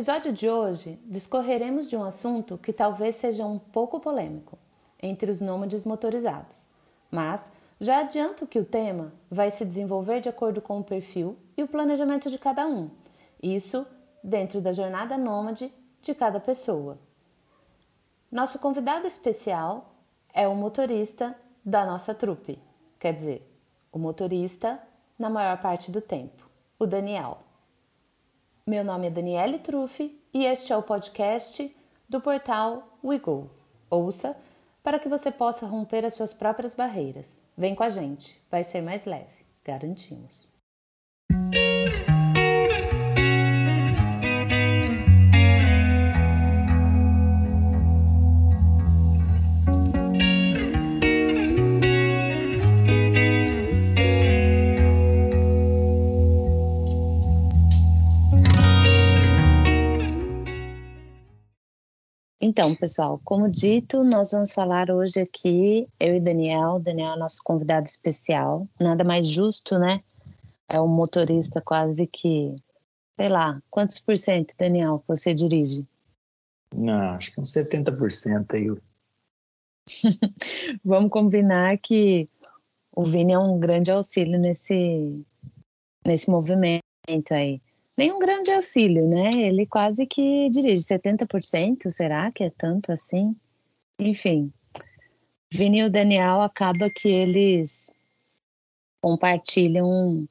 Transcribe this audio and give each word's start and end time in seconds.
Episódio 0.00 0.32
de 0.32 0.48
hoje, 0.48 0.98
discorreremos 1.04 1.86
de 1.86 1.94
um 1.94 2.02
assunto 2.02 2.56
que 2.56 2.72
talvez 2.72 3.16
seja 3.16 3.44
um 3.44 3.58
pouco 3.58 4.00
polêmico 4.00 4.58
entre 4.98 5.30
os 5.30 5.42
nômades 5.42 5.84
motorizados, 5.84 6.66
mas 7.10 7.44
já 7.78 8.00
adianto 8.00 8.46
que 8.46 8.58
o 8.58 8.64
tema 8.64 9.12
vai 9.30 9.50
se 9.50 9.62
desenvolver 9.62 10.22
de 10.22 10.28
acordo 10.30 10.62
com 10.62 10.80
o 10.80 10.82
perfil 10.82 11.36
e 11.54 11.62
o 11.62 11.68
planejamento 11.68 12.30
de 12.30 12.38
cada 12.38 12.66
um, 12.66 12.88
isso 13.42 13.86
dentro 14.24 14.58
da 14.58 14.72
jornada 14.72 15.18
nômade 15.18 15.70
de 16.00 16.14
cada 16.14 16.40
pessoa. 16.40 16.98
Nosso 18.32 18.58
convidado 18.58 19.06
especial 19.06 19.92
é 20.32 20.48
o 20.48 20.54
motorista 20.54 21.36
da 21.62 21.84
nossa 21.84 22.14
trupe, 22.14 22.58
quer 22.98 23.12
dizer, 23.12 23.46
o 23.92 23.98
motorista 23.98 24.80
na 25.18 25.28
maior 25.28 25.60
parte 25.60 25.90
do 25.90 26.00
tempo, 26.00 26.48
o 26.78 26.86
Daniel. 26.86 27.49
Meu 28.70 28.84
nome 28.84 29.08
é 29.08 29.10
Daniele 29.10 29.58
Truffi 29.58 30.16
e 30.32 30.46
este 30.46 30.72
é 30.72 30.76
o 30.76 30.82
podcast 30.84 31.76
do 32.08 32.20
portal 32.20 32.96
WeGo. 33.02 33.50
Ouça 33.90 34.36
para 34.80 35.00
que 35.00 35.08
você 35.08 35.32
possa 35.32 35.66
romper 35.66 36.04
as 36.04 36.14
suas 36.14 36.32
próprias 36.32 36.76
barreiras. 36.76 37.40
Vem 37.58 37.74
com 37.74 37.82
a 37.82 37.88
gente, 37.88 38.40
vai 38.48 38.62
ser 38.62 38.80
mais 38.80 39.06
leve, 39.06 39.44
garantimos. 39.64 40.49
Então, 62.50 62.74
pessoal, 62.74 63.20
como 63.22 63.48
dito, 63.48 64.02
nós 64.02 64.32
vamos 64.32 64.50
falar 64.50 64.90
hoje 64.90 65.20
aqui, 65.20 65.88
eu 66.00 66.16
e 66.16 66.20
Daniel. 66.20 66.80
Daniel 66.80 67.12
é 67.12 67.16
nosso 67.16 67.40
convidado 67.44 67.86
especial. 67.86 68.66
Nada 68.80 69.04
mais 69.04 69.30
justo, 69.30 69.78
né? 69.78 70.02
É 70.68 70.80
um 70.80 70.88
motorista 70.88 71.60
quase 71.60 72.08
que, 72.08 72.56
sei 73.16 73.28
lá, 73.28 73.62
quantos 73.70 74.00
por 74.00 74.18
cento, 74.18 74.52
Daniel, 74.58 75.00
você 75.06 75.32
dirige? 75.32 75.86
Não, 76.74 77.14
acho 77.14 77.32
que 77.32 77.40
uns 77.40 77.52
70% 77.52 78.46
aí. 78.52 78.66
vamos 80.84 81.12
combinar 81.12 81.78
que 81.78 82.28
o 82.90 83.04
Vini 83.04 83.32
é 83.32 83.38
um 83.38 83.60
grande 83.60 83.92
auxílio 83.92 84.40
nesse, 84.40 85.24
nesse 86.04 86.28
movimento 86.28 86.82
aí 87.30 87.62
nem 88.00 88.12
um 88.12 88.18
grande 88.18 88.50
auxílio, 88.50 89.06
né? 89.06 89.28
Ele 89.36 89.66
quase 89.66 90.06
que 90.06 90.48
dirige 90.48 90.82
70%, 90.82 91.92
será 91.92 92.32
que 92.32 92.42
é 92.42 92.48
tanto 92.48 92.90
assim? 92.90 93.36
Enfim, 93.98 94.50
Vini 95.52 95.80
e 95.80 95.84
o 95.84 95.90
Daniel 95.90 96.40
acaba 96.40 96.88
que 96.88 97.06
eles 97.06 97.92
compartilham 99.02 100.26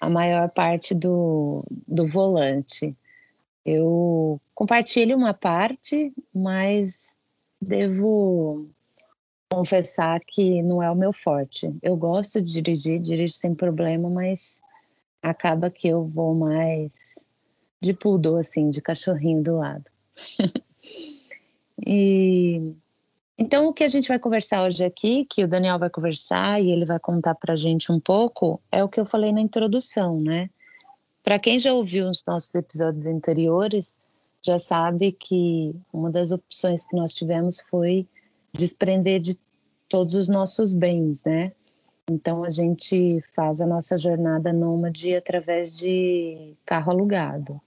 a 0.00 0.10
maior 0.10 0.50
parte 0.50 0.92
do, 0.92 1.64
do 1.86 2.08
volante. 2.08 2.96
Eu 3.64 4.40
compartilho 4.52 5.16
uma 5.16 5.32
parte, 5.32 6.12
mas 6.34 7.14
devo 7.62 8.68
confessar 9.48 10.18
que 10.18 10.60
não 10.64 10.82
é 10.82 10.90
o 10.90 10.96
meu 10.96 11.12
forte. 11.12 11.72
Eu 11.80 11.96
gosto 11.96 12.42
de 12.42 12.54
dirigir, 12.54 12.98
dirijo 12.98 13.34
sem 13.34 13.54
problema, 13.54 14.10
mas 14.10 14.60
acaba 15.30 15.70
que 15.70 15.88
eu 15.88 16.04
vou 16.04 16.34
mais 16.34 17.24
de 17.80 17.92
poodle, 17.92 18.36
assim, 18.36 18.70
de 18.70 18.80
cachorrinho 18.80 19.42
do 19.42 19.56
lado. 19.56 19.84
e 21.86 22.74
então 23.38 23.66
o 23.66 23.72
que 23.72 23.84
a 23.84 23.88
gente 23.88 24.08
vai 24.08 24.18
conversar 24.18 24.66
hoje 24.66 24.84
aqui, 24.84 25.26
que 25.26 25.44
o 25.44 25.48
Daniel 25.48 25.78
vai 25.78 25.90
conversar 25.90 26.60
e 26.62 26.70
ele 26.70 26.86
vai 26.86 26.98
contar 26.98 27.34
para 27.34 27.54
gente 27.56 27.92
um 27.92 28.00
pouco, 28.00 28.60
é 28.72 28.82
o 28.82 28.88
que 28.88 28.98
eu 28.98 29.04
falei 29.04 29.30
na 29.30 29.40
introdução, 29.40 30.20
né? 30.20 30.48
Para 31.22 31.38
quem 31.38 31.58
já 31.58 31.74
ouviu 31.74 32.08
os 32.08 32.24
nossos 32.24 32.54
episódios 32.54 33.04
anteriores, 33.04 33.98
já 34.42 34.58
sabe 34.58 35.12
que 35.12 35.74
uma 35.92 36.10
das 36.10 36.30
opções 36.30 36.86
que 36.86 36.96
nós 36.96 37.12
tivemos 37.12 37.60
foi 37.68 38.06
desprender 38.52 39.20
de 39.20 39.38
todos 39.88 40.14
os 40.14 40.28
nossos 40.28 40.72
bens, 40.72 41.22
né? 41.24 41.52
Então 42.08 42.44
a 42.44 42.48
gente 42.48 43.20
faz 43.34 43.60
a 43.60 43.66
nossa 43.66 43.98
jornada 43.98 44.52
nômade 44.52 45.14
através 45.14 45.76
de 45.76 46.54
carro 46.64 46.92
alugado. 46.92 47.60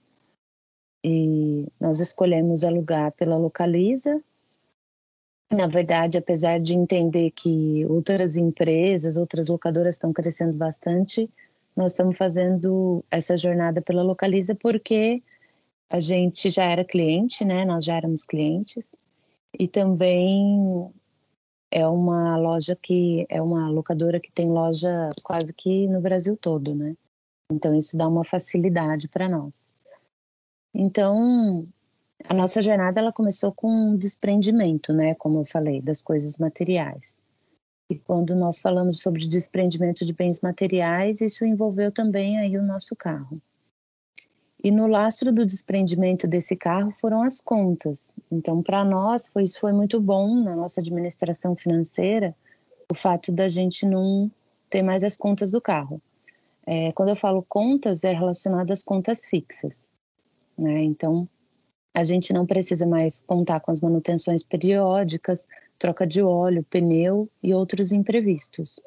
E 1.04 1.66
nós 1.78 2.00
escolhemos 2.00 2.64
alugar 2.64 3.12
pela 3.12 3.36
Localiza. 3.36 4.22
Na 5.52 5.66
verdade, 5.66 6.16
apesar 6.16 6.58
de 6.58 6.74
entender 6.74 7.32
que 7.32 7.84
outras 7.86 8.36
empresas, 8.36 9.16
outras 9.16 9.48
locadoras 9.48 9.96
estão 9.96 10.12
crescendo 10.12 10.54
bastante, 10.54 11.28
nós 11.76 11.92
estamos 11.92 12.16
fazendo 12.16 13.04
essa 13.10 13.36
jornada 13.36 13.82
pela 13.82 14.02
Localiza 14.02 14.54
porque 14.54 15.22
a 15.90 15.98
gente 15.98 16.48
já 16.48 16.64
era 16.64 16.84
cliente, 16.84 17.44
né? 17.44 17.64
Nós 17.64 17.84
já 17.84 17.96
éramos 17.96 18.24
clientes. 18.24 18.96
E 19.58 19.66
também 19.66 20.92
é 21.70 21.86
uma 21.86 22.36
loja 22.36 22.74
que 22.74 23.26
é 23.28 23.40
uma 23.40 23.68
locadora 23.70 24.18
que 24.18 24.32
tem 24.32 24.50
loja 24.50 25.08
quase 25.22 25.52
que 25.52 25.86
no 25.86 26.00
Brasil 26.00 26.36
todo, 26.36 26.74
né? 26.74 26.96
Então 27.52 27.74
isso 27.74 27.96
dá 27.96 28.08
uma 28.08 28.24
facilidade 28.24 29.08
para 29.08 29.28
nós. 29.28 29.74
Então 30.74 31.66
a 32.28 32.34
nossa 32.34 32.60
jornada 32.60 33.00
ela 33.00 33.12
começou 33.12 33.52
com 33.52 33.68
um 33.68 33.96
desprendimento, 33.96 34.92
né? 34.92 35.14
Como 35.14 35.40
eu 35.40 35.44
falei, 35.44 35.80
das 35.80 36.02
coisas 36.02 36.38
materiais. 36.38 37.22
E 37.88 37.98
quando 37.98 38.36
nós 38.36 38.60
falamos 38.60 39.00
sobre 39.00 39.26
desprendimento 39.26 40.06
de 40.06 40.12
bens 40.12 40.40
materiais, 40.40 41.20
isso 41.20 41.44
envolveu 41.44 41.90
também 41.90 42.38
aí 42.38 42.56
o 42.56 42.62
nosso 42.62 42.94
carro. 42.94 43.40
E 44.62 44.70
no 44.70 44.86
lastro 44.86 45.32
do 45.32 45.46
desprendimento 45.46 46.28
desse 46.28 46.54
carro 46.54 46.90
foram 47.00 47.22
as 47.22 47.40
contas. 47.40 48.14
Então, 48.30 48.62
para 48.62 48.84
nós, 48.84 49.28
foi, 49.28 49.44
isso 49.44 49.58
foi 49.58 49.72
muito 49.72 49.98
bom 49.98 50.42
na 50.42 50.54
nossa 50.54 50.80
administração 50.80 51.56
financeira, 51.56 52.36
o 52.90 52.94
fato 52.94 53.32
da 53.32 53.48
gente 53.48 53.86
não 53.86 54.30
ter 54.68 54.82
mais 54.82 55.02
as 55.02 55.16
contas 55.16 55.50
do 55.50 55.60
carro. 55.60 56.00
É, 56.66 56.92
quando 56.92 57.08
eu 57.08 57.16
falo 57.16 57.42
contas, 57.48 58.04
é 58.04 58.12
relacionado 58.12 58.70
às 58.70 58.82
contas 58.82 59.24
fixas. 59.24 59.94
Né? 60.58 60.82
Então, 60.84 61.26
a 61.94 62.04
gente 62.04 62.32
não 62.32 62.44
precisa 62.44 62.86
mais 62.86 63.22
contar 63.26 63.60
com 63.60 63.70
as 63.70 63.80
manutenções 63.80 64.42
periódicas, 64.42 65.46
troca 65.78 66.06
de 66.06 66.22
óleo, 66.22 66.64
pneu 66.68 67.28
e 67.42 67.54
outros 67.54 67.92
imprevistos. 67.92 68.78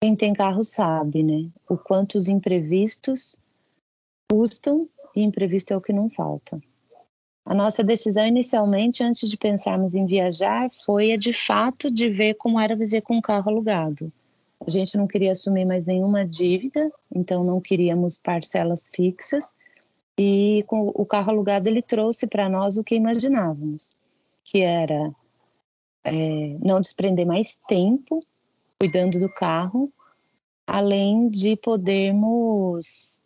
Quem 0.00 0.16
tem 0.16 0.32
carro 0.32 0.62
sabe, 0.62 1.22
né? 1.22 1.48
O 1.68 1.76
quanto 1.76 2.16
os 2.16 2.28
imprevistos 2.28 3.38
custam 4.30 4.88
e 5.14 5.22
imprevisto 5.22 5.72
é 5.72 5.76
o 5.76 5.80
que 5.80 5.92
não 5.92 6.10
falta. 6.10 6.60
A 7.44 7.54
nossa 7.54 7.84
decisão 7.84 8.26
inicialmente, 8.26 9.04
antes 9.04 9.30
de 9.30 9.36
pensarmos 9.36 9.94
em 9.94 10.04
viajar, 10.04 10.68
foi 10.84 11.12
a 11.12 11.16
de 11.16 11.32
fato 11.32 11.90
de 11.90 12.10
ver 12.10 12.34
como 12.34 12.58
era 12.58 12.74
viver 12.74 13.02
com 13.02 13.16
um 13.16 13.20
carro 13.20 13.50
alugado. 13.50 14.12
A 14.66 14.68
gente 14.68 14.96
não 14.96 15.06
queria 15.06 15.32
assumir 15.32 15.64
mais 15.64 15.86
nenhuma 15.86 16.26
dívida, 16.26 16.90
então 17.14 17.44
não 17.44 17.60
queríamos 17.60 18.18
parcelas 18.18 18.90
fixas. 18.92 19.54
E 20.18 20.64
com 20.66 20.88
o 20.94 21.06
carro 21.06 21.30
alugado 21.30 21.68
ele 21.68 21.82
trouxe 21.82 22.26
para 22.26 22.48
nós 22.48 22.76
o 22.76 22.82
que 22.82 22.94
imaginávamos, 22.94 23.96
que 24.44 24.62
era 24.62 25.14
é, 26.02 26.56
não 26.60 26.80
desprender 26.80 27.26
mais 27.26 27.58
tempo 27.68 28.24
cuidando 28.80 29.20
do 29.20 29.28
carro, 29.28 29.92
além 30.66 31.28
de 31.28 31.56
podermos 31.56 33.22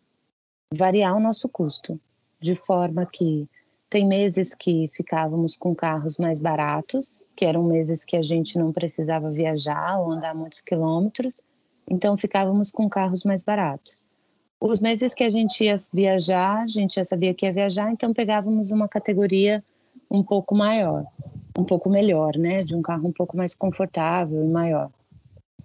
variar 0.73 1.15
o 1.15 1.19
nosso 1.19 1.49
custo, 1.49 1.99
de 2.39 2.55
forma 2.55 3.05
que 3.05 3.47
tem 3.89 4.07
meses 4.07 4.55
que 4.55 4.89
ficávamos 4.93 5.57
com 5.57 5.75
carros 5.75 6.17
mais 6.17 6.39
baratos, 6.39 7.25
que 7.35 7.43
eram 7.43 7.63
meses 7.63 8.05
que 8.05 8.15
a 8.15 8.23
gente 8.23 8.57
não 8.57 8.71
precisava 8.71 9.29
viajar 9.29 9.99
ou 9.99 10.11
andar 10.11 10.33
muitos 10.33 10.61
quilômetros, 10.61 11.41
então 11.89 12.17
ficávamos 12.17 12.71
com 12.71 12.87
carros 12.87 13.23
mais 13.25 13.43
baratos. 13.43 14.05
Os 14.61 14.79
meses 14.79 15.13
que 15.13 15.23
a 15.23 15.29
gente 15.29 15.63
ia 15.63 15.83
viajar, 15.91 16.61
a 16.61 16.67
gente 16.67 16.95
já 16.95 17.03
sabia 17.03 17.33
que 17.33 17.45
ia 17.45 17.51
viajar, 17.51 17.91
então 17.91 18.13
pegávamos 18.13 18.71
uma 18.71 18.87
categoria 18.87 19.61
um 20.09 20.23
pouco 20.23 20.55
maior, 20.55 21.05
um 21.57 21.65
pouco 21.65 21.89
melhor, 21.89 22.37
né? 22.37 22.63
De 22.63 22.75
um 22.75 22.81
carro 22.81 23.09
um 23.09 23.11
pouco 23.11 23.35
mais 23.35 23.53
confortável 23.53 24.41
e 24.41 24.47
maior. 24.47 24.89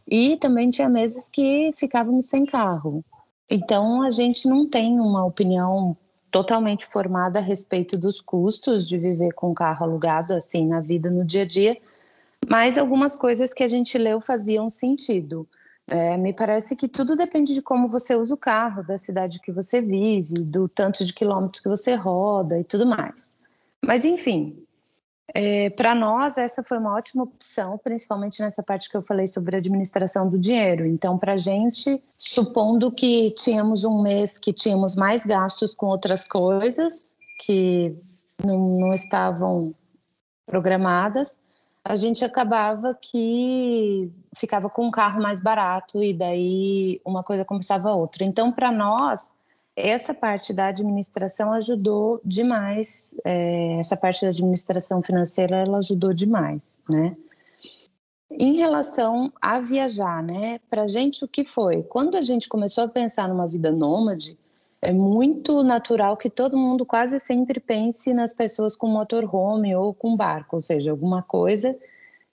E 0.08 0.36
também 0.36 0.70
tinha 0.70 0.88
meses 0.88 1.28
que 1.28 1.72
ficávamos 1.76 2.26
sem 2.26 2.44
carro, 2.46 3.04
então, 3.50 4.02
a 4.02 4.10
gente 4.10 4.48
não 4.48 4.68
tem 4.68 4.98
uma 4.98 5.24
opinião 5.24 5.96
totalmente 6.30 6.84
formada 6.84 7.38
a 7.38 7.42
respeito 7.42 7.96
dos 7.96 8.20
custos 8.20 8.86
de 8.86 8.98
viver 8.98 9.32
com 9.32 9.54
carro 9.54 9.84
alugado 9.84 10.34
assim 10.34 10.66
na 10.66 10.80
vida 10.80 11.08
no 11.08 11.24
dia 11.24 11.42
a 11.42 11.46
dia, 11.46 11.78
mas 12.48 12.76
algumas 12.76 13.16
coisas 13.16 13.54
que 13.54 13.62
a 13.62 13.68
gente 13.68 13.96
leu 13.96 14.20
faziam 14.20 14.68
sentido. 14.68 15.48
É, 15.88 16.16
me 16.16 16.32
parece 16.32 16.74
que 16.74 16.88
tudo 16.88 17.14
depende 17.14 17.54
de 17.54 17.62
como 17.62 17.88
você 17.88 18.16
usa 18.16 18.34
o 18.34 18.36
carro, 18.36 18.82
da 18.82 18.98
cidade 18.98 19.40
que 19.40 19.52
você 19.52 19.80
vive, 19.80 20.34
do 20.42 20.68
tanto 20.68 21.04
de 21.04 21.14
quilômetros 21.14 21.62
que 21.62 21.68
você 21.68 21.94
roda 21.94 22.58
e 22.58 22.64
tudo 22.64 22.84
mais. 22.84 23.36
Mas, 23.84 24.04
enfim, 24.04 24.65
é, 25.34 25.70
para 25.70 25.94
nós, 25.94 26.38
essa 26.38 26.62
foi 26.62 26.78
uma 26.78 26.94
ótima 26.94 27.24
opção, 27.24 27.78
principalmente 27.78 28.40
nessa 28.40 28.62
parte 28.62 28.88
que 28.88 28.96
eu 28.96 29.02
falei 29.02 29.26
sobre 29.26 29.56
administração 29.56 30.28
do 30.28 30.38
dinheiro. 30.38 30.86
Então, 30.86 31.18
para 31.18 31.34
a 31.34 31.36
gente, 31.36 32.02
supondo 32.16 32.92
que 32.92 33.32
tínhamos 33.32 33.84
um 33.84 34.02
mês 34.02 34.38
que 34.38 34.52
tínhamos 34.52 34.94
mais 34.94 35.24
gastos 35.24 35.74
com 35.74 35.86
outras 35.86 36.26
coisas 36.26 37.16
que 37.40 37.94
não, 38.44 38.78
não 38.78 38.94
estavam 38.94 39.74
programadas, 40.46 41.40
a 41.84 41.96
gente 41.96 42.24
acabava 42.24 42.94
que 42.94 44.10
ficava 44.36 44.68
com 44.68 44.86
um 44.86 44.90
carro 44.90 45.20
mais 45.20 45.40
barato 45.40 46.02
e 46.02 46.12
daí 46.12 47.00
uma 47.04 47.22
coisa 47.22 47.44
compensava 47.44 47.90
a 47.90 47.94
outra. 47.94 48.24
Então, 48.24 48.52
para 48.52 48.72
nós, 48.72 49.32
essa 49.76 50.14
parte 50.14 50.54
da 50.54 50.68
administração 50.68 51.52
ajudou 51.52 52.18
demais, 52.24 53.14
é, 53.22 53.78
essa 53.78 53.96
parte 53.96 54.22
da 54.22 54.30
administração 54.30 55.02
financeira, 55.02 55.56
ela 55.56 55.78
ajudou 55.78 56.14
demais, 56.14 56.80
né? 56.88 57.14
Em 58.30 58.56
relação 58.56 59.30
a 59.40 59.60
viajar, 59.60 60.22
né? 60.22 60.58
Para 60.70 60.88
gente, 60.88 61.24
o 61.24 61.28
que 61.28 61.44
foi? 61.44 61.82
Quando 61.82 62.16
a 62.16 62.22
gente 62.22 62.48
começou 62.48 62.84
a 62.84 62.88
pensar 62.88 63.28
numa 63.28 63.46
vida 63.46 63.70
nômade, 63.70 64.38
é 64.80 64.92
muito 64.92 65.62
natural 65.62 66.16
que 66.16 66.30
todo 66.30 66.56
mundo 66.56 66.86
quase 66.86 67.20
sempre 67.20 67.60
pense 67.60 68.14
nas 68.14 68.32
pessoas 68.32 68.74
com 68.74 68.86
motorhome 68.86 69.76
ou 69.76 69.92
com 69.92 70.16
barco, 70.16 70.56
ou 70.56 70.60
seja, 70.60 70.90
alguma 70.90 71.22
coisa 71.22 71.76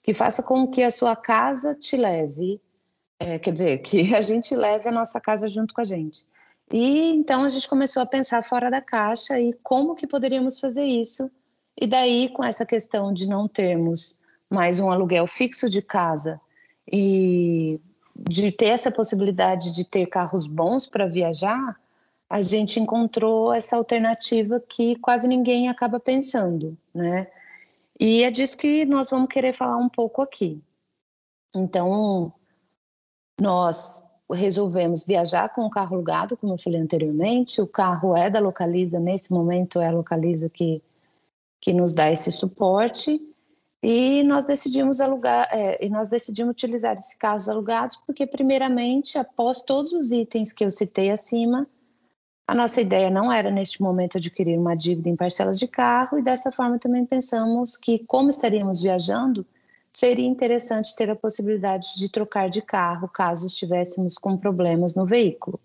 que 0.02 0.14
faça 0.14 0.42
com 0.42 0.66
que 0.66 0.82
a 0.82 0.90
sua 0.90 1.14
casa 1.16 1.74
te 1.74 1.96
leve, 1.96 2.60
é, 3.18 3.38
quer 3.38 3.52
dizer, 3.52 3.78
que 3.78 4.14
a 4.14 4.20
gente 4.20 4.54
leve 4.54 4.88
a 4.88 4.92
nossa 4.92 5.20
casa 5.20 5.48
junto 5.48 5.74
com 5.74 5.80
a 5.80 5.84
gente. 5.84 6.26
E 6.72 7.10
então 7.10 7.44
a 7.44 7.48
gente 7.48 7.68
começou 7.68 8.02
a 8.02 8.06
pensar 8.06 8.42
fora 8.44 8.70
da 8.70 8.80
caixa 8.80 9.38
e 9.38 9.52
como 9.62 9.94
que 9.94 10.06
poderíamos 10.06 10.58
fazer 10.58 10.84
isso. 10.84 11.30
E 11.80 11.86
daí, 11.86 12.28
com 12.30 12.42
essa 12.44 12.64
questão 12.64 13.12
de 13.12 13.28
não 13.28 13.48
termos 13.48 14.18
mais 14.48 14.78
um 14.78 14.90
aluguel 14.90 15.26
fixo 15.26 15.68
de 15.68 15.82
casa 15.82 16.40
e 16.90 17.80
de 18.16 18.52
ter 18.52 18.66
essa 18.66 18.90
possibilidade 18.90 19.72
de 19.72 19.84
ter 19.84 20.06
carros 20.06 20.46
bons 20.46 20.86
para 20.86 21.06
viajar, 21.06 21.78
a 22.30 22.40
gente 22.40 22.80
encontrou 22.80 23.52
essa 23.52 23.76
alternativa 23.76 24.60
que 24.60 24.96
quase 24.96 25.26
ninguém 25.26 25.68
acaba 25.68 25.98
pensando, 25.98 26.76
né? 26.94 27.26
E 27.98 28.22
é 28.22 28.30
disso 28.30 28.56
que 28.56 28.84
nós 28.84 29.10
vamos 29.10 29.28
querer 29.28 29.52
falar 29.52 29.76
um 29.76 29.88
pouco 29.88 30.22
aqui. 30.22 30.60
Então, 31.54 32.32
nós 33.40 34.03
resolvemos 34.32 35.04
viajar 35.04 35.48
com 35.50 35.62
o 35.62 35.70
carro 35.70 35.94
alugado, 35.94 36.36
como 36.36 36.54
eu 36.54 36.58
falei 36.58 36.80
anteriormente. 36.80 37.60
O 37.60 37.66
carro 37.66 38.16
é 38.16 38.30
da 38.30 38.40
Localiza, 38.40 38.98
nesse 38.98 39.32
momento 39.32 39.80
é 39.80 39.88
a 39.88 39.92
Localiza 39.92 40.48
que, 40.48 40.82
que 41.60 41.72
nos 41.72 41.92
dá 41.92 42.10
esse 42.10 42.32
suporte. 42.32 43.20
E 43.82 44.22
nós 44.22 44.46
decidimos 44.46 44.98
alugar, 44.98 45.46
é, 45.52 45.84
e 45.84 45.90
nós 45.90 46.08
decidimos 46.08 46.52
utilizar 46.52 46.94
esses 46.94 47.14
carros 47.14 47.50
alugados 47.50 47.96
porque, 48.06 48.26
primeiramente, 48.26 49.18
após 49.18 49.60
todos 49.60 49.92
os 49.92 50.10
itens 50.10 50.54
que 50.54 50.64
eu 50.64 50.70
citei 50.70 51.10
acima, 51.10 51.68
a 52.46 52.54
nossa 52.54 52.80
ideia 52.80 53.10
não 53.10 53.30
era, 53.30 53.50
neste 53.50 53.82
momento, 53.82 54.16
adquirir 54.16 54.58
uma 54.58 54.74
dívida 54.74 55.10
em 55.10 55.16
parcelas 55.16 55.58
de 55.58 55.68
carro, 55.68 56.18
e 56.18 56.22
dessa 56.22 56.50
forma 56.50 56.78
também 56.78 57.04
pensamos 57.04 57.76
que, 57.76 57.98
como 58.06 58.30
estaríamos 58.30 58.80
viajando, 58.80 59.46
seria 59.94 60.26
interessante 60.26 60.94
ter 60.96 61.08
a 61.08 61.16
possibilidade 61.16 61.96
de 61.96 62.10
trocar 62.10 62.50
de 62.50 62.60
carro 62.60 63.08
caso 63.08 63.46
estivéssemos 63.46 64.18
com 64.18 64.36
problemas 64.36 64.94
no 64.94 65.06
veículo. 65.06 65.60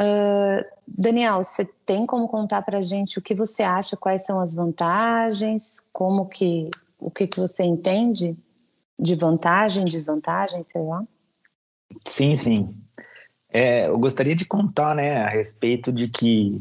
Uh, 0.00 0.64
Daniel, 0.86 1.42
você 1.42 1.64
tem 1.84 2.06
como 2.06 2.28
contar 2.28 2.62
para 2.62 2.78
a 2.78 2.82
gente 2.82 3.18
o 3.18 3.22
que 3.22 3.34
você 3.34 3.62
acha, 3.62 3.96
quais 3.96 4.24
são 4.24 4.40
as 4.40 4.54
vantagens, 4.54 5.86
como 5.92 6.26
que, 6.26 6.70
o 6.98 7.10
que, 7.10 7.26
que 7.26 7.38
você 7.38 7.64
entende 7.64 8.36
de 8.98 9.14
vantagem, 9.14 9.84
desvantagem, 9.84 10.62
sei 10.62 10.82
lá? 10.82 11.04
Sim, 12.04 12.34
sim. 12.36 12.54
É, 13.48 13.88
eu 13.88 13.98
gostaria 13.98 14.34
de 14.34 14.44
contar 14.44 14.94
né, 14.94 15.18
a 15.18 15.28
respeito 15.28 15.92
de 15.92 16.08
que 16.08 16.60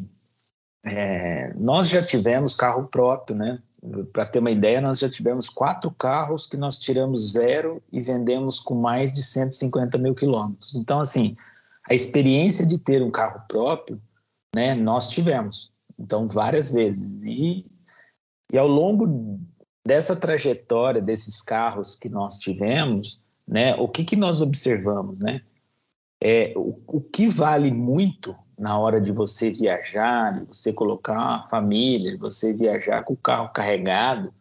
é, 0.86 1.54
nós 1.56 1.88
já 1.88 2.04
tivemos 2.04 2.54
carro 2.54 2.88
próprio, 2.88 3.38
né? 3.38 3.56
Para 4.12 4.26
ter 4.26 4.40
uma 4.40 4.52
ideia, 4.52 4.82
nós 4.82 5.00
já 5.00 5.10
tivemos 5.10 5.50
quatro 5.50 5.90
carros 5.92 6.46
que 6.46 6.58
nós 6.58 6.78
tiramos 6.78 7.32
zero 7.32 7.82
e 7.92 8.02
vendemos 8.02 8.60
com 8.60 8.76
mais 8.76 9.14
de 9.14 9.24
150 9.24 9.98
mil 9.98 10.14
quilômetros. 10.14 10.76
Então, 10.76 11.00
assim, 11.00 11.38
a 11.90 11.94
experiência 11.94 12.66
de 12.66 12.78
ter 12.78 13.02
um 13.02 13.12
carro 13.12 13.42
próprio, 13.48 14.02
né, 14.54 14.76
nós 14.76 15.10
tivemos. 15.10 15.72
Então, 15.98 16.28
várias 16.28 16.74
vezes. 16.74 17.24
E, 17.24 17.66
e 18.52 18.58
ao 18.58 18.68
longo 18.68 19.40
dessa 19.86 20.16
trajetória 20.16 21.02
desses 21.02 21.42
carros 21.42 21.96
que 21.96 22.10
nós 22.10 22.38
tivemos, 22.38 23.22
né, 23.48 23.74
o 23.76 23.88
que, 23.88 24.04
que 24.04 24.16
nós 24.18 24.42
observamos, 24.42 25.20
né? 25.20 25.42
É, 26.22 26.54
o, 26.56 26.82
o 26.88 27.02
que 27.02 27.28
vale 27.28 27.70
muito 27.70 28.34
na 28.58 28.78
hora 28.78 29.00
de 29.00 29.12
você 29.12 29.52
viajar, 29.52 30.40
de 30.40 30.46
você 30.46 30.72
colocar 30.74 31.14
uma 31.14 31.48
família, 31.48 32.12
de 32.12 32.18
você 32.18 32.54
viajar 32.54 33.04
com 33.04 33.14
o 33.14 33.18
carro 33.18 33.50
carregado, 33.50 34.34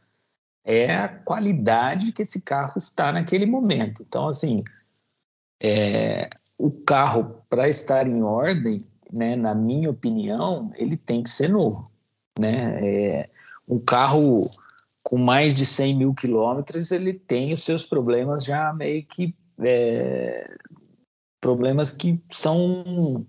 é 0.64 0.94
a 0.94 1.08
qualidade 1.08 2.12
que 2.12 2.22
esse 2.22 2.40
carro 2.40 2.74
está 2.76 3.12
naquele 3.12 3.46
momento. 3.46 4.02
Então, 4.02 4.28
assim, 4.28 4.62
é, 5.62 6.28
o 6.58 6.70
carro, 6.70 7.42
para 7.48 7.68
estar 7.68 8.06
em 8.06 8.22
ordem, 8.22 8.86
né, 9.12 9.36
na 9.36 9.54
minha 9.54 9.90
opinião, 9.90 10.72
ele 10.76 10.96
tem 10.96 11.22
que 11.22 11.30
ser 11.30 11.48
novo. 11.48 11.90
Né? 12.38 12.80
É, 12.86 13.30
um 13.68 13.78
carro 13.78 14.42
com 15.04 15.18
mais 15.18 15.54
de 15.54 15.66
100 15.66 15.96
mil 15.98 16.14
quilômetros, 16.14 16.90
ele 16.92 17.12
tem 17.12 17.52
os 17.52 17.62
seus 17.62 17.84
problemas 17.84 18.44
já 18.44 18.72
meio 18.72 19.04
que 19.04 19.34
é, 19.60 20.48
problemas 21.40 21.92
que 21.92 22.22
são 22.30 23.26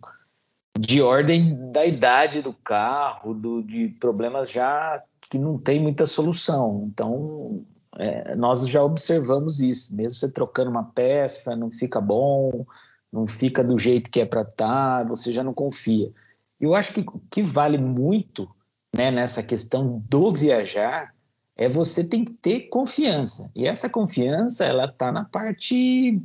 de 0.77 1.01
ordem 1.01 1.72
da 1.72 1.86
idade 1.86 2.42
do 2.42 2.53
carro, 2.53 3.34
do, 3.34 3.62
de 3.62 3.89
problemas 4.00 4.51
já 4.51 5.03
que 5.30 5.38
não 5.38 5.58
tem 5.58 5.80
muita 5.80 6.06
solução. 6.06 6.88
Então, 6.92 7.65
é, 7.98 8.36
nós 8.36 8.68
já 8.68 8.84
observamos 8.84 9.60
isso. 9.60 9.96
Mesmo 9.96 10.18
você 10.18 10.32
trocando 10.32 10.72
uma 10.72 10.84
peça, 10.84 11.56
não 11.56 11.72
fica 11.72 12.01
bom, 12.01 12.65
não 13.12 13.27
fica 13.27 13.63
do 13.63 13.77
jeito 13.77 14.10
que 14.10 14.22
é 14.22 14.25
para 14.25 14.42
estar, 14.42 15.03
tá, 15.03 15.03
você 15.03 15.32
já 15.32 15.44
não 15.44 15.53
confia. 15.53 16.12
Eu 16.60 16.74
acho 16.74 16.94
que 16.94 17.06
que 17.30 17.44
vale 17.44 17.77
muito 17.77 18.50
né, 18.96 19.12
nessa 19.12 19.44
questão 19.44 20.03
do 20.10 20.32
viajar 20.32 21.13
é 21.56 21.70
você 21.70 22.03
tem 22.08 22.25
que 22.25 22.34
ter 22.34 22.62
confiança. 22.70 23.51
E 23.56 23.68
essa 23.68 23.89
confiança, 23.89 24.65
ela 24.65 24.86
está 24.86 25.12
na 25.12 25.25
parte 25.25 26.20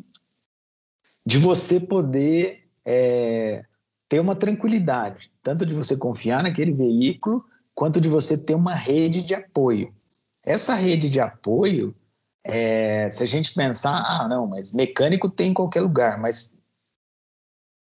de 1.27 1.39
você 1.39 1.79
poder 1.81 2.67
é, 2.85 3.65
ter 4.09 4.21
uma 4.21 4.35
tranquilidade, 4.35 5.31
tanto 5.43 5.67
de 5.67 5.75
você 5.75 5.97
confiar 5.97 6.43
naquele 6.43 6.73
veículo, 6.73 7.45
quanto 7.75 8.01
de 8.01 8.09
você 8.09 8.37
ter 8.39 8.55
uma 8.55 8.75
rede 8.75 9.23
de 9.23 9.35
apoio. 9.35 9.95
Essa 10.43 10.75
rede 10.75 11.11
de 11.11 11.21
apoio, 11.21 11.93
é, 12.43 13.11
se 13.11 13.23
a 13.23 13.27
gente 13.27 13.55
pensar, 13.55 14.03
ah, 14.05 14.27
não, 14.27 14.47
mas 14.47 14.73
mecânico 14.73 15.29
tem 15.29 15.51
em 15.51 15.55
qualquer 15.55 15.83
lugar, 15.83 16.19
mas 16.19 16.59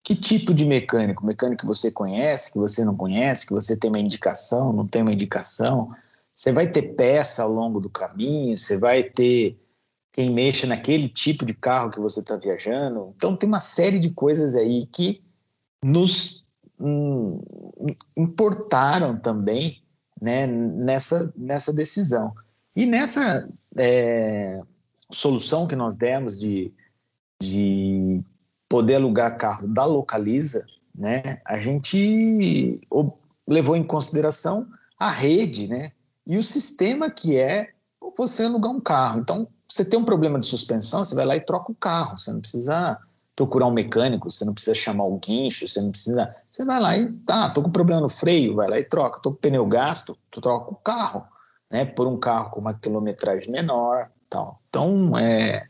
que 0.02 0.14
tipo 0.14 0.52
de 0.52 0.66
mecânico? 0.66 1.24
Mecânico 1.24 1.62
que 1.62 1.66
você 1.66 1.90
conhece, 1.90 2.52
que 2.52 2.58
você 2.58 2.84
não 2.84 2.94
conhece, 2.94 3.46
que 3.46 3.54
você 3.54 3.76
tem 3.76 3.90
uma 3.90 3.98
indicação, 3.98 4.72
não 4.72 4.86
tem 4.86 5.00
uma 5.00 5.12
indicação? 5.12 5.90
Você 6.32 6.52
vai 6.52 6.70
ter 6.70 6.94
peça 6.94 7.42
ao 7.42 7.50
longo 7.50 7.80
do 7.80 7.88
caminho, 7.88 8.58
você 8.58 8.76
vai 8.76 9.02
ter 9.02 9.58
quem 10.12 10.30
mexa 10.30 10.66
naquele 10.66 11.08
tipo 11.08 11.46
de 11.46 11.54
carro 11.54 11.90
que 11.90 11.98
você 11.98 12.20
está 12.20 12.36
viajando. 12.36 13.14
Então, 13.16 13.34
tem 13.34 13.48
uma 13.48 13.60
série 13.60 13.98
de 13.98 14.10
coisas 14.10 14.54
aí 14.54 14.86
que 14.86 15.23
nos 15.84 16.42
hum, 16.80 17.42
importaram 18.16 19.18
também 19.18 19.82
né, 20.20 20.46
nessa, 20.46 21.30
nessa 21.36 21.74
decisão. 21.74 22.32
E 22.74 22.86
nessa 22.86 23.46
é, 23.76 24.62
solução 25.12 25.66
que 25.66 25.76
nós 25.76 25.94
demos 25.94 26.40
de, 26.40 26.72
de 27.38 28.22
poder 28.66 28.94
alugar 28.94 29.36
carro 29.36 29.68
da 29.68 29.84
Localiza, 29.84 30.64
né, 30.94 31.42
a 31.44 31.58
gente 31.58 32.80
levou 33.46 33.76
em 33.76 33.84
consideração 33.84 34.66
a 34.98 35.10
rede 35.10 35.68
né, 35.68 35.92
e 36.26 36.38
o 36.38 36.42
sistema 36.42 37.10
que 37.10 37.36
é 37.36 37.72
você 38.16 38.44
alugar 38.44 38.72
um 38.72 38.80
carro. 38.80 39.20
Então, 39.20 39.46
você 39.68 39.84
tem 39.84 39.98
um 39.98 40.04
problema 40.04 40.38
de 40.38 40.46
suspensão, 40.46 41.04
você 41.04 41.14
vai 41.14 41.26
lá 41.26 41.36
e 41.36 41.44
troca 41.44 41.72
o 41.72 41.74
carro. 41.74 42.16
Você 42.16 42.32
não 42.32 42.40
precisa 42.40 42.98
procurar 43.36 43.66
um 43.66 43.72
mecânico, 43.72 44.30
você 44.30 44.44
não 44.44 44.54
precisa 44.54 44.74
chamar 44.74 45.04
o 45.04 45.18
guincho, 45.18 45.66
você 45.66 45.80
não 45.80 45.90
precisa. 45.90 46.34
Você 46.50 46.64
vai 46.64 46.80
lá 46.80 46.96
e 46.96 47.12
tá, 47.26 47.50
tô 47.50 47.62
com 47.62 47.70
problema 47.70 48.00
no 48.00 48.08
freio, 48.08 48.54
vai 48.54 48.68
lá 48.68 48.78
e 48.78 48.84
troca. 48.84 49.20
Tô 49.20 49.32
com 49.32 49.38
pneu 49.38 49.66
gasto, 49.66 50.16
tu 50.30 50.40
troca 50.40 50.72
o 50.72 50.76
carro, 50.76 51.24
né? 51.70 51.84
Por 51.84 52.06
um 52.06 52.18
carro 52.18 52.50
com 52.50 52.60
uma 52.60 52.74
quilometragem 52.74 53.50
menor, 53.50 54.08
tal. 54.30 54.60
Então, 54.68 55.18
é, 55.18 55.66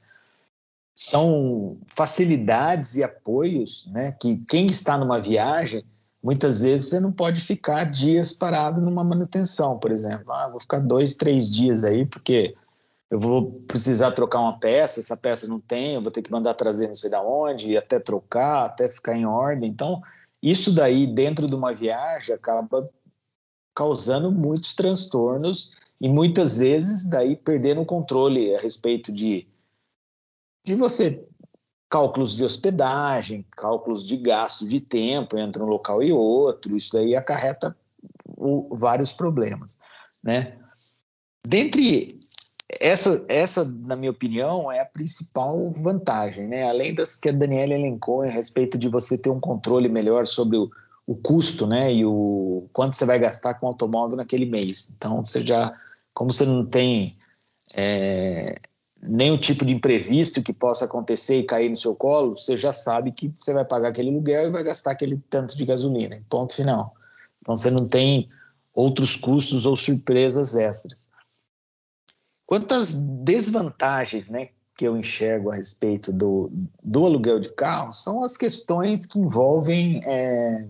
são 0.95 1.79
facilidades 1.87 2.97
e 2.97 3.03
apoios, 3.03 3.87
né? 3.87 4.13
Que 4.13 4.37
quem 4.47 4.67
está 4.67 4.99
numa 4.99 5.21
viagem, 5.21 5.85
muitas 6.23 6.63
vezes 6.63 6.91
você 6.91 7.01
não 7.01 7.13
pode 7.13 7.41
ficar 7.41 7.85
dias 7.85 8.33
parado 8.33 8.81
numa 8.83 9.03
manutenção, 9.03 9.79
por 9.79 9.91
exemplo. 9.91 10.31
Ah, 10.33 10.49
vou 10.51 10.61
ficar 10.61 10.81
dois, 10.81 11.15
três 11.15 11.51
dias 11.51 11.83
aí, 11.83 12.05
porque 12.05 12.55
eu 13.11 13.21
vou 13.21 13.53
precisar 13.67 14.13
trocar 14.13 14.41
uma 14.41 14.59
peça, 14.59 15.01
essa 15.01 15.17
peça 15.17 15.47
não 15.47 15.61
tem, 15.61 15.95
eu 15.95 16.03
vou 16.03 16.11
ter 16.11 16.23
que 16.23 16.33
mandar 16.33 16.55
trazer 16.55 16.89
não 16.89 16.95
sei 16.95 17.11
da 17.11 17.23
onde, 17.23 17.71
e 17.71 17.77
até 17.77 18.01
trocar, 18.01 18.67
até 18.67 18.89
ficar 18.89 19.17
em 19.17 19.27
ordem. 19.27 19.71
Então, 19.71 20.03
isso 20.43 20.73
daí, 20.75 21.07
dentro 21.07 21.47
de 21.47 21.55
uma 21.55 21.73
viagem, 21.73 22.35
acaba 22.35 22.91
causando 23.75 24.31
muitos 24.31 24.75
transtornos 24.75 25.73
e 26.01 26.09
muitas 26.09 26.59
vezes 26.59 27.09
daí 27.09 27.37
perdendo 27.37 27.81
o 27.81 27.87
controle 27.87 28.55
a 28.55 28.61
respeito 28.61 29.13
de 29.13 29.49
de 30.65 30.75
você 30.75 31.23
cálculos 31.91 32.35
de 32.35 32.43
hospedagem, 32.43 33.47
cálculos 33.53 34.03
de 34.03 34.17
gasto 34.17 34.67
de 34.67 34.81
tempo 34.81 35.39
entre 35.39 35.63
um 35.63 35.67
local 35.67 36.03
e 36.03 36.11
outro, 36.11 36.77
isso 36.77 36.93
daí 36.93 37.15
acarreta 37.15 37.77
o, 38.27 38.75
vários 38.75 39.13
problemas, 39.13 39.79
né? 40.23 40.59
Dentre 41.47 42.09
essa, 42.81 43.25
essa, 43.29 43.65
na 43.65 43.97
minha 43.97 44.11
opinião, 44.11 44.71
é 44.71 44.81
a 44.81 44.87
principal 44.87 45.73
vantagem, 45.77 46.47
né? 46.47 46.69
Além 46.69 46.95
das 46.95 47.17
que 47.17 47.29
a 47.29 47.33
Daniela 47.33 47.75
elencou 47.75 48.23
a 48.23 48.27
respeito 48.27 48.79
de 48.79 48.89
você 48.89 49.19
ter 49.19 49.31
um 49.31 49.41
controle 49.41 49.89
melhor 49.89 50.27
sobre 50.27 50.57
o, 50.57 50.71
o 51.07 51.15
custo, 51.15 51.67
né? 51.67 51.93
E 51.93 52.05
o 52.05 52.69
quanto 52.73 52.97
você 52.97 53.05
vai 53.05 53.19
gastar 53.19 53.55
com 53.55 53.67
o 53.67 53.69
automóvel 53.71 54.17
naquele 54.17 54.47
mês. 54.47 54.95
Então, 54.97 55.25
você 55.25 55.45
já, 55.45 55.75
como 56.13 56.33
você 56.33 56.45
não 56.45 56.65
tem 56.65 57.09
é, 57.75 58.59
nenhum 59.03 59.37
tipo 59.37 59.65
de 59.65 59.75
imprevisto 59.75 60.43
que 60.43 60.53
possa 60.53 60.87
acontecer 60.87 61.39
e 61.39 61.45
cair 61.45 61.69
no 61.69 61.77
seu 61.77 61.95
colo, 61.95 62.37
você 62.37 62.57
já 62.57 62.73
sabe 62.73 63.13
que 63.13 63.29
você 63.29 63.53
vai 63.53 63.65
pagar 63.65 63.89
aquele 63.89 64.11
aluguel 64.11 64.49
e 64.49 64.51
vai 64.51 64.65
gastar 64.65 64.93
aquele 64.93 65.21
tanto 65.29 65.57
de 65.57 65.65
gasolina, 65.65 66.21
ponto 66.29 66.55
final. 66.55 66.95
Então 67.41 67.57
você 67.57 67.71
não 67.71 67.87
tem 67.87 68.29
outros 68.75 69.17
custos 69.17 69.67
ou 69.67 69.77
surpresas 69.77 70.57
extras. 70.57 71.13
Quantas 72.47 72.95
desvantagens 72.95 74.29
né, 74.29 74.51
que 74.77 74.87
eu 74.87 74.97
enxergo 74.97 75.51
a 75.51 75.55
respeito 75.55 76.13
do, 76.13 76.51
do 76.83 77.05
aluguel 77.05 77.41
de 77.41 77.51
carro 77.51 77.93
são 77.93 78.23
as 78.23 78.37
questões 78.37 79.07
que 79.07 79.19
envolvem 79.19 80.01
é, 80.05 80.67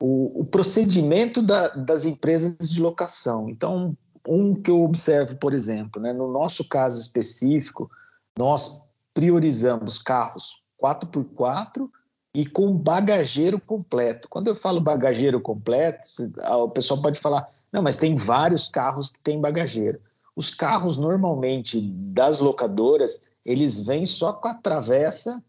o, 0.00 0.40
o, 0.40 0.44
procedimento 0.44 1.42
da, 1.42 1.68
das 1.68 2.04
empresas 2.04 2.56
de 2.70 2.80
locação. 2.80 3.48
Então, 3.48 3.96
um 4.26 4.54
que 4.54 4.70
eu 4.70 4.82
observo, 4.82 5.36
por 5.36 5.52
exemplo, 5.52 6.00
né, 6.00 6.12
no 6.12 6.30
nosso 6.30 6.68
caso 6.68 7.00
específico, 7.00 7.90
nós 8.36 8.84
priorizamos 9.14 9.98
carros 9.98 10.62
4x4 10.82 11.88
e 12.34 12.46
com 12.46 12.76
bagageiro 12.76 13.60
completo. 13.60 14.28
Quando 14.28 14.48
eu 14.48 14.56
falo 14.56 14.80
bagageiro 14.80 15.40
completo, 15.40 16.08
o 16.38 16.68
pessoal 16.70 17.00
pode 17.02 17.20
falar, 17.20 17.48
não, 17.70 17.82
mas 17.82 17.96
tem 17.96 18.14
vários 18.14 18.66
carros 18.66 19.10
que 19.10 19.20
têm 19.20 19.40
bagageiro. 19.40 20.00
Os 20.34 20.50
carros 20.50 20.96
normalmente 20.96 21.80
das 21.80 22.40
locadoras, 22.40 23.28
eles 23.44 23.86
vêm 23.86 24.06
só 24.06 24.32
com 24.32 24.48
a 24.48 24.54
travessa 24.54 25.42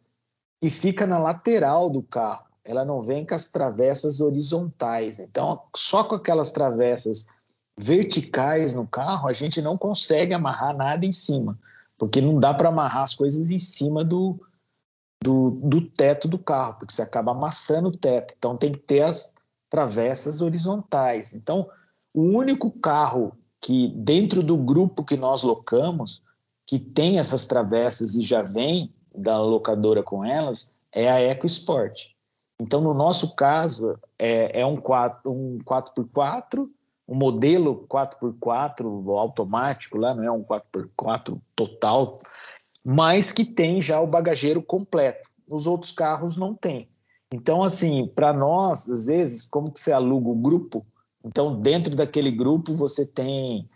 e 0.62 0.70
fica 0.70 1.08
na 1.08 1.18
lateral 1.20 1.90
do 1.90 2.02
carro. 2.02 2.46
Ela 2.66 2.86
não 2.86 3.02
vem 3.02 3.26
com 3.26 3.36
as 3.36 3.50
travessas 3.50 4.22
horizontais. 4.22 5.20
Então, 5.20 5.62
só 5.76 6.04
com 6.04 6.16
aquelas 6.16 6.52
travessas 6.52 7.28
verticais 7.78 8.74
no 8.74 8.88
carro, 8.88 9.28
a 9.28 9.34
gente 9.34 9.62
não 9.62 9.78
consegue 9.78 10.34
amarrar 10.34 10.76
nada 10.76 11.06
em 11.06 11.12
cima, 11.12 11.58
porque 11.98 12.22
não 12.22 12.40
dá 12.40 12.54
para 12.54 12.70
amarrar 12.70 13.04
as 13.04 13.16
coisas 13.16 13.52
em 13.52 13.60
cima 13.60 14.04
do, 14.04 14.40
do, 15.24 15.52
do, 15.52 15.82
teto 15.82 16.28
do 16.28 16.38
carro, 16.38 16.76
porque 16.80 16.94
você 16.94 17.02
acaba 17.02 17.32
amassando 17.32 17.90
o 17.90 17.98
teto. 17.98 18.34
Então 18.38 18.56
tem 18.56 18.72
que 18.72 18.80
ter 18.80 19.02
as 19.02 19.34
travessas 19.70 20.42
horizontais. 20.42 21.34
Então, 21.34 21.68
o 22.14 22.22
único 22.22 22.70
carro 22.80 23.36
que, 23.64 23.88
dentro 23.96 24.44
do 24.44 24.58
grupo 24.58 25.06
que 25.06 25.16
nós 25.16 25.42
locamos, 25.42 26.22
que 26.68 26.78
tem 26.78 27.18
essas 27.18 27.46
travessas 27.46 28.16
e 28.16 28.22
já 28.22 28.42
vem 28.42 28.94
da 29.16 29.40
locadora 29.40 30.04
com 30.04 30.24
elas, 30.26 30.76
é 30.92 31.10
a 31.10 31.22
EcoSport. 31.22 32.10
Então, 32.60 32.82
no 32.82 32.94
nosso 32.94 33.36
caso, 33.36 33.98
é, 34.20 34.60
é 34.60 34.66
um, 34.66 34.76
4, 34.76 35.32
um 35.32 35.60
4x4 35.60 36.68
um 37.08 37.16
modelo 37.16 37.86
4x4 37.90 39.18
automático 39.18 39.98
lá, 39.98 40.14
não 40.14 40.24
é 40.24 40.32
um 40.32 40.44
4x4 40.44 41.40
total, 41.56 42.08
mas 42.84 43.32
que 43.32 43.46
tem 43.46 43.82
já 43.82 44.00
o 44.00 44.08
bagageiro 44.08 44.62
completo. 44.62 45.30
Os 45.50 45.68
outros 45.68 45.92
carros 45.92 46.38
não 46.38 46.54
tem. 46.54 46.90
Então, 47.34 47.62
assim, 47.62 48.08
para 48.08 48.32
nós, 48.32 48.90
às 48.90 49.06
vezes, 49.08 49.46
como 49.46 49.72
que 49.72 49.80
você 49.80 49.92
aluga 49.92 50.30
o 50.30 50.36
grupo? 50.36 50.86
Então, 51.24 51.60
dentro 51.60 51.96
daquele 51.96 52.32
grupo, 52.32 52.76
você 52.76 53.06
tem 53.06 53.70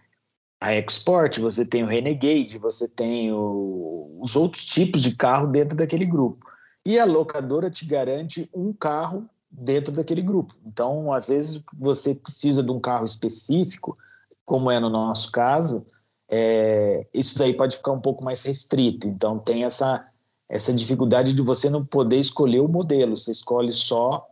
a 0.59 0.75
Export, 0.75 1.39
você 1.39 1.65
tem 1.65 1.83
o 1.83 1.87
Renegade, 1.87 2.57
você 2.57 2.87
tem 2.87 3.31
o, 3.31 4.17
os 4.19 4.35
outros 4.35 4.65
tipos 4.65 5.01
de 5.01 5.15
carro 5.15 5.47
dentro 5.47 5.77
daquele 5.77 6.05
grupo. 6.05 6.45
E 6.85 6.99
a 6.99 7.05
locadora 7.05 7.69
te 7.69 7.85
garante 7.85 8.49
um 8.53 8.73
carro 8.73 9.29
dentro 9.49 9.93
daquele 9.93 10.21
grupo. 10.21 10.55
Então, 10.65 11.13
às 11.13 11.27
vezes, 11.27 11.61
você 11.77 12.15
precisa 12.15 12.63
de 12.63 12.71
um 12.71 12.79
carro 12.79 13.05
específico, 13.05 13.97
como 14.45 14.71
é 14.71 14.79
no 14.79 14.89
nosso 14.89 15.31
caso, 15.31 15.85
é, 16.29 17.07
isso 17.13 17.37
daí 17.37 17.53
pode 17.53 17.77
ficar 17.77 17.91
um 17.91 18.01
pouco 18.01 18.23
mais 18.23 18.41
restrito. 18.43 19.07
Então, 19.07 19.39
tem 19.39 19.63
essa, 19.63 20.05
essa 20.49 20.73
dificuldade 20.73 21.33
de 21.33 21.41
você 21.41 21.69
não 21.69 21.85
poder 21.85 22.19
escolher 22.19 22.59
o 22.59 22.67
modelo, 22.67 23.15
você 23.15 23.31
escolhe 23.31 23.71
só 23.71 24.27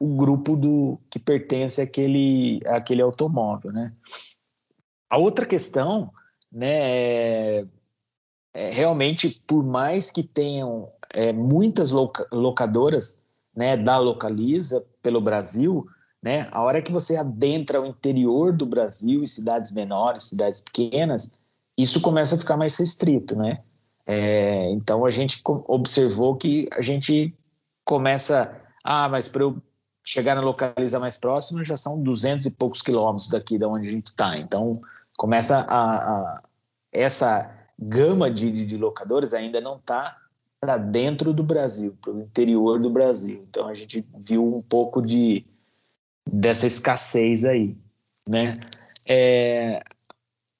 o 0.00 0.16
grupo 0.16 0.56
do 0.56 0.98
que 1.10 1.18
pertence 1.18 1.82
àquele, 1.82 2.58
àquele 2.64 3.02
automóvel, 3.02 3.70
né? 3.70 3.92
A 5.10 5.18
outra 5.18 5.44
questão, 5.44 6.10
né, 6.50 6.68
é, 6.70 7.66
é 8.54 8.70
realmente, 8.70 9.42
por 9.46 9.62
mais 9.62 10.10
que 10.10 10.22
tenham 10.22 10.90
é, 11.14 11.34
muitas 11.34 11.90
loca 11.90 12.26
locadoras 12.32 13.22
né, 13.54 13.76
da 13.76 13.98
Localiza 13.98 14.86
pelo 15.02 15.20
Brasil, 15.20 15.86
né, 16.22 16.48
a 16.50 16.62
hora 16.62 16.80
que 16.80 16.92
você 16.92 17.16
adentra 17.16 17.80
o 17.80 17.86
interior 17.86 18.52
do 18.52 18.64
Brasil, 18.64 19.22
em 19.22 19.26
cidades 19.26 19.70
menores, 19.70 20.24
cidades 20.24 20.62
pequenas, 20.62 21.32
isso 21.76 22.00
começa 22.00 22.36
a 22.36 22.38
ficar 22.38 22.56
mais 22.56 22.76
restrito, 22.76 23.34
né? 23.36 23.62
É, 24.06 24.70
então 24.70 25.04
a 25.04 25.10
gente 25.10 25.40
observou 25.44 26.36
que 26.36 26.68
a 26.72 26.80
gente 26.80 27.34
começa, 27.84 28.54
ah, 28.82 29.08
mas 29.08 29.28
para 29.28 29.42
eu 29.42 29.62
chegar 30.10 30.34
na 30.34 30.40
localiza 30.40 30.98
mais 30.98 31.16
próxima 31.16 31.64
já 31.64 31.76
são 31.76 32.02
duzentos 32.02 32.44
e 32.44 32.50
poucos 32.50 32.82
quilômetros 32.82 33.28
daqui 33.28 33.56
da 33.56 33.68
onde 33.68 33.86
a 33.86 33.90
gente 33.92 34.08
está. 34.08 34.36
Então 34.36 34.72
começa 35.16 35.64
a, 35.70 36.34
a 36.34 36.42
essa 36.90 37.48
gama 37.78 38.28
de, 38.28 38.66
de 38.66 38.76
locadores 38.76 39.32
ainda 39.32 39.60
não 39.60 39.76
está 39.76 40.16
para 40.60 40.76
dentro 40.78 41.32
do 41.32 41.44
Brasil, 41.44 41.96
para 42.02 42.12
o 42.12 42.20
interior 42.20 42.80
do 42.80 42.90
Brasil. 42.90 43.46
Então 43.48 43.68
a 43.68 43.74
gente 43.74 44.04
viu 44.26 44.44
um 44.44 44.60
pouco 44.60 45.00
de 45.00 45.46
dessa 46.26 46.66
escassez 46.66 47.44
aí, 47.44 47.76
né? 48.28 48.48
É, 49.06 49.80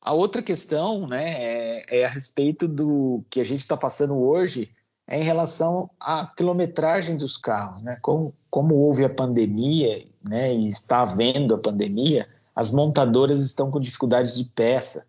a 0.00 0.14
outra 0.14 0.42
questão, 0.42 1.08
né, 1.08 1.32
é, 1.32 1.98
é, 1.98 2.04
a 2.04 2.08
respeito 2.08 2.68
do 2.68 3.24
que 3.28 3.40
a 3.40 3.44
gente 3.44 3.60
está 3.60 3.76
passando 3.76 4.16
hoje 4.16 4.70
é 5.10 5.20
em 5.20 5.24
relação 5.24 5.90
à 6.00 6.24
quilometragem 6.24 7.16
dos 7.16 7.36
carros, 7.36 7.82
né? 7.82 7.98
Como, 8.00 8.32
como 8.48 8.76
houve 8.76 9.04
a 9.04 9.10
pandemia, 9.10 10.06
né, 10.26 10.54
e 10.54 10.68
está 10.68 11.02
havendo 11.02 11.54
a 11.54 11.58
pandemia, 11.58 12.26
as 12.54 12.70
montadoras 12.70 13.40
estão 13.40 13.70
com 13.70 13.78
dificuldades 13.78 14.34
de 14.36 14.44
peça, 14.44 15.06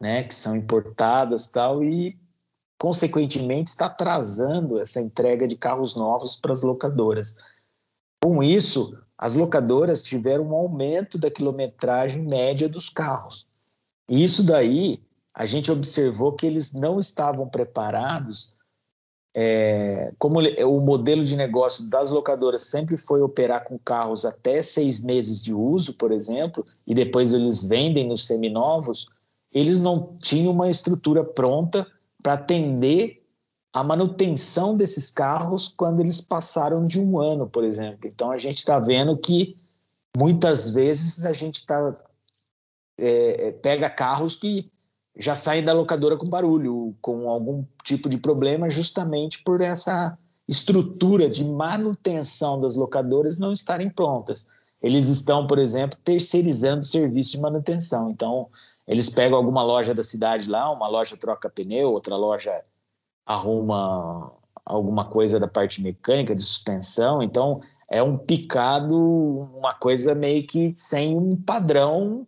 né, 0.00 0.24
que 0.24 0.34
são 0.34 0.56
importadas 0.56 1.46
tal 1.46 1.84
e 1.84 2.16
consequentemente, 2.82 3.70
está 3.70 3.86
atrasando 3.86 4.76
essa 4.76 5.00
entrega 5.00 5.46
de 5.46 5.54
carros 5.54 5.94
novos 5.94 6.34
para 6.34 6.52
as 6.52 6.64
locadoras. 6.64 7.36
Com 8.20 8.42
isso, 8.42 8.98
as 9.16 9.36
locadoras 9.36 10.02
tiveram 10.02 10.48
um 10.48 10.52
aumento 10.52 11.16
da 11.16 11.30
quilometragem 11.30 12.24
média 12.24 12.68
dos 12.68 12.88
carros. 12.88 13.46
E 14.10 14.24
isso 14.24 14.42
daí, 14.42 15.00
a 15.32 15.46
gente 15.46 15.70
observou 15.70 16.32
que 16.32 16.44
eles 16.44 16.72
não 16.72 16.98
estavam 16.98 17.48
preparados. 17.48 18.52
É, 19.34 20.12
como 20.18 20.40
o 20.40 20.80
modelo 20.80 21.24
de 21.24 21.36
negócio 21.36 21.88
das 21.88 22.10
locadoras 22.10 22.62
sempre 22.62 22.98
foi 22.98 23.22
operar 23.22 23.64
com 23.64 23.78
carros 23.78 24.26
até 24.26 24.60
seis 24.60 25.02
meses 25.02 25.40
de 25.40 25.54
uso, 25.54 25.94
por 25.94 26.12
exemplo, 26.12 26.66
e 26.86 26.94
depois 26.94 27.32
eles 27.32 27.64
vendem 27.66 28.06
nos 28.06 28.26
seminovos, 28.26 29.06
eles 29.52 29.80
não 29.80 30.14
tinham 30.20 30.52
uma 30.52 30.70
estrutura 30.70 31.24
pronta 31.24 31.86
para 32.22 32.34
atender 32.34 33.22
a 33.72 33.82
manutenção 33.82 34.76
desses 34.76 35.10
carros 35.10 35.68
quando 35.68 36.00
eles 36.00 36.20
passaram 36.20 36.86
de 36.86 37.00
um 37.00 37.18
ano, 37.18 37.48
por 37.48 37.64
exemplo. 37.64 38.06
Então 38.06 38.30
a 38.30 38.36
gente 38.36 38.58
está 38.58 38.78
vendo 38.78 39.16
que 39.16 39.56
muitas 40.16 40.70
vezes 40.70 41.24
a 41.24 41.32
gente 41.32 41.64
tá, 41.64 41.94
é, 42.98 43.48
é, 43.48 43.52
pega 43.52 43.88
carros 43.88 44.36
que 44.36 44.70
já 45.16 45.34
saem 45.34 45.64
da 45.64 45.72
locadora 45.72 46.16
com 46.16 46.26
barulho, 46.26 46.94
com 47.00 47.28
algum 47.28 47.64
tipo 47.84 48.08
de 48.08 48.16
problema, 48.16 48.70
justamente 48.70 49.42
por 49.42 49.60
essa 49.60 50.16
estrutura 50.48 51.28
de 51.28 51.44
manutenção 51.44 52.60
das 52.60 52.76
locadoras 52.76 53.38
não 53.38 53.52
estarem 53.52 53.90
prontas. 53.90 54.48
Eles 54.82 55.08
estão, 55.08 55.46
por 55.46 55.58
exemplo, 55.58 55.98
terceirizando 56.02 56.80
o 56.80 56.86
serviço 56.86 57.32
de 57.32 57.40
manutenção. 57.40 58.10
Então, 58.10 58.48
eles 58.86 59.08
pegam 59.08 59.38
alguma 59.38 59.62
loja 59.62 59.94
da 59.94 60.02
cidade 60.02 60.48
lá, 60.48 60.70
uma 60.70 60.88
loja 60.88 61.16
troca 61.16 61.48
pneu, 61.48 61.92
outra 61.92 62.16
loja 62.16 62.62
arruma 63.24 64.32
alguma 64.66 65.04
coisa 65.04 65.38
da 65.38 65.46
parte 65.46 65.80
mecânica, 65.80 66.34
de 66.34 66.42
suspensão. 66.42 67.22
Então, 67.22 67.60
é 67.88 68.02
um 68.02 68.16
picado, 68.16 68.96
uma 69.54 69.74
coisa 69.74 70.14
meio 70.14 70.46
que 70.46 70.72
sem 70.74 71.16
um 71.16 71.36
padrão 71.36 72.26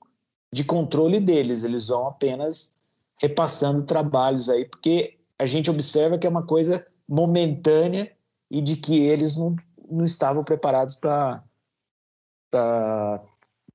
de 0.54 0.62
controle 0.62 1.18
deles. 1.18 1.64
Eles 1.64 1.88
vão 1.88 2.06
apenas 2.06 2.78
repassando 3.20 3.82
trabalhos 3.82 4.48
aí, 4.48 4.64
porque 4.64 5.18
a 5.36 5.46
gente 5.46 5.68
observa 5.68 6.16
que 6.16 6.28
é 6.28 6.30
uma 6.30 6.46
coisa 6.46 6.86
momentânea 7.08 8.12
e 8.48 8.62
de 8.62 8.76
que 8.76 8.96
eles 9.00 9.34
não, 9.36 9.56
não 9.90 10.04
estavam 10.04 10.44
preparados 10.44 10.94
para 10.94 11.42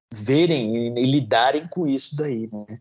verem 0.09 0.97
e, 0.97 1.05
lidarem 1.05 1.67
com 1.67 1.85
isso 1.85 2.15
daí, 2.15 2.49
né? 2.51 2.79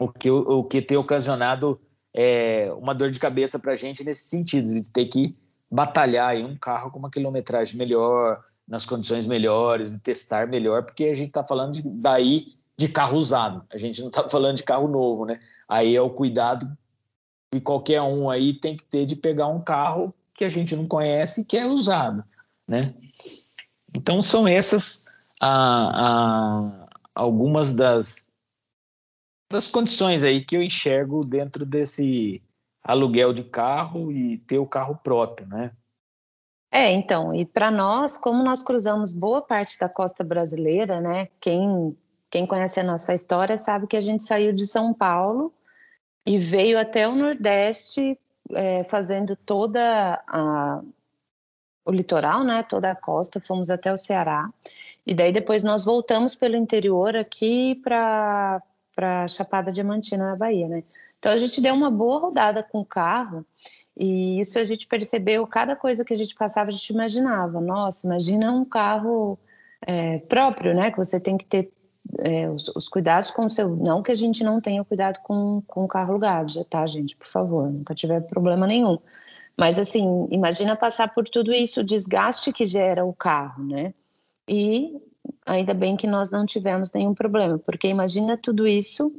O 0.00 0.08
que, 0.08 0.30
o, 0.30 0.64
que 0.64 0.80
tem 0.80 0.96
ocasionado 0.96 1.78
é, 2.14 2.72
uma 2.72 2.94
dor 2.94 3.10
de 3.10 3.20
cabeça 3.20 3.58
para 3.58 3.72
a 3.72 3.76
gente 3.76 4.02
nesse 4.02 4.30
sentido, 4.30 4.72
de 4.72 4.88
ter 4.88 5.04
que 5.06 5.36
batalhar 5.70 6.34
em 6.34 6.44
um 6.46 6.56
carro 6.56 6.90
com 6.90 6.98
uma 6.98 7.10
quilometragem 7.10 7.76
melhor, 7.76 8.42
nas 8.66 8.86
condições 8.86 9.26
melhores, 9.26 9.92
de 9.92 10.00
testar 10.00 10.48
melhor, 10.48 10.84
porque 10.84 11.04
a 11.04 11.14
gente 11.14 11.28
está 11.28 11.44
falando 11.44 11.74
de, 11.74 11.82
daí 11.84 12.58
de 12.80 12.88
carro 12.88 13.18
usado, 13.18 13.62
a 13.70 13.76
gente 13.76 14.00
não 14.00 14.08
está 14.08 14.26
falando 14.30 14.56
de 14.56 14.62
carro 14.62 14.88
novo, 14.88 15.26
né? 15.26 15.38
Aí 15.68 15.94
é 15.94 16.00
o 16.00 16.10
cuidado 16.10 16.76
que 17.52 17.60
qualquer 17.60 18.00
um 18.00 18.30
aí 18.30 18.54
tem 18.54 18.74
que 18.74 18.84
ter 18.84 19.04
de 19.04 19.14
pegar 19.14 19.48
um 19.48 19.60
carro 19.60 20.14
que 20.34 20.44
a 20.44 20.48
gente 20.48 20.74
não 20.74 20.86
conhece 20.86 21.44
que 21.44 21.58
é 21.58 21.66
usado, 21.66 22.24
né? 22.66 22.80
Então 23.94 24.22
são 24.22 24.48
essas 24.48 25.34
a, 25.42 25.50
a, 26.06 26.88
algumas 27.14 27.74
das, 27.74 28.34
das 29.50 29.68
condições 29.68 30.24
aí 30.24 30.42
que 30.42 30.56
eu 30.56 30.62
enxergo 30.62 31.22
dentro 31.24 31.66
desse 31.66 32.42
aluguel 32.82 33.34
de 33.34 33.44
carro 33.44 34.10
e 34.10 34.38
ter 34.38 34.58
o 34.58 34.66
carro 34.66 34.98
próprio, 35.02 35.46
né? 35.46 35.70
É, 36.72 36.90
então, 36.92 37.34
e 37.34 37.44
para 37.44 37.70
nós, 37.70 38.16
como 38.16 38.44
nós 38.44 38.62
cruzamos 38.62 39.12
boa 39.12 39.42
parte 39.42 39.78
da 39.78 39.88
costa 39.88 40.22
brasileira, 40.22 41.00
né? 41.00 41.26
Quem, 41.40 41.96
quem 42.30 42.46
conhece 42.46 42.78
a 42.78 42.84
nossa 42.84 43.12
história 43.14 43.58
sabe 43.58 43.86
que 43.86 43.96
a 43.96 44.00
gente 44.00 44.22
saiu 44.22 44.52
de 44.52 44.66
São 44.66 44.94
Paulo 44.94 45.52
e 46.24 46.38
veio 46.38 46.78
até 46.78 47.08
o 47.08 47.14
Nordeste 47.14 48.18
é, 48.52 48.84
fazendo 48.84 49.34
toda 49.34 50.22
a, 50.26 50.80
o 51.84 51.90
litoral, 51.90 52.44
né, 52.44 52.62
toda 52.62 52.90
a 52.90 52.94
costa, 52.94 53.40
fomos 53.40 53.70
até 53.70 53.92
o 53.92 53.96
Ceará, 53.96 54.48
e 55.06 55.14
daí 55.14 55.32
depois 55.32 55.62
nós 55.62 55.84
voltamos 55.84 56.34
pelo 56.34 56.56
interior 56.56 57.16
aqui 57.16 57.74
para 57.82 58.62
para 58.94 59.26
Chapada 59.28 59.72
Diamantina, 59.72 60.26
na 60.26 60.36
Bahia, 60.36 60.68
né? 60.68 60.84
Então 61.18 61.32
a 61.32 61.36
gente 61.36 61.60
deu 61.60 61.74
uma 61.74 61.90
boa 61.90 62.20
rodada 62.20 62.62
com 62.62 62.80
o 62.80 62.84
carro 62.84 63.46
e 63.96 64.40
isso 64.40 64.58
a 64.58 64.64
gente 64.64 64.86
percebeu, 64.86 65.46
cada 65.46 65.74
coisa 65.74 66.04
que 66.04 66.12
a 66.12 66.16
gente 66.16 66.34
passava, 66.34 66.68
a 66.68 66.72
gente 66.72 66.92
imaginava. 66.92 67.60
Nossa, 67.60 68.06
imagina 68.06 68.52
um 68.52 68.64
carro 68.64 69.38
é, 69.86 70.18
próprio, 70.18 70.74
né? 70.74 70.90
Que 70.90 70.98
você 70.98 71.18
tem 71.18 71.38
que 71.38 71.46
ter 71.46 71.72
é, 72.18 72.48
os, 72.50 72.68
os, 72.74 72.88
cuidados 72.88 73.30
com 73.30 73.46
o 73.46 73.50
seu. 73.50 73.76
Não 73.76 74.02
que 74.02 74.12
a 74.12 74.14
gente 74.14 74.42
não 74.42 74.60
tenha 74.60 74.84
cuidado 74.84 75.20
com, 75.22 75.62
com 75.66 75.84
o 75.84 75.88
carro 75.88 76.10
alugado, 76.10 76.52
já 76.52 76.64
tá, 76.64 76.86
gente, 76.86 77.16
por 77.16 77.28
favor, 77.28 77.70
nunca 77.70 77.94
tiver 77.94 78.20
problema 78.22 78.66
nenhum. 78.66 78.98
Mas, 79.56 79.78
assim, 79.78 80.26
imagina 80.30 80.76
passar 80.76 81.12
por 81.12 81.28
tudo 81.28 81.52
isso, 81.52 81.80
o 81.80 81.84
desgaste 81.84 82.52
que 82.52 82.66
gera 82.66 83.04
o 83.04 83.12
carro, 83.12 83.64
né? 83.64 83.94
E 84.48 85.00
ainda 85.44 85.74
bem 85.74 85.96
que 85.96 86.06
nós 86.06 86.30
não 86.30 86.46
tivemos 86.46 86.92
nenhum 86.92 87.14
problema, 87.14 87.58
porque 87.58 87.88
imagina 87.88 88.36
tudo 88.36 88.66
isso 88.66 89.12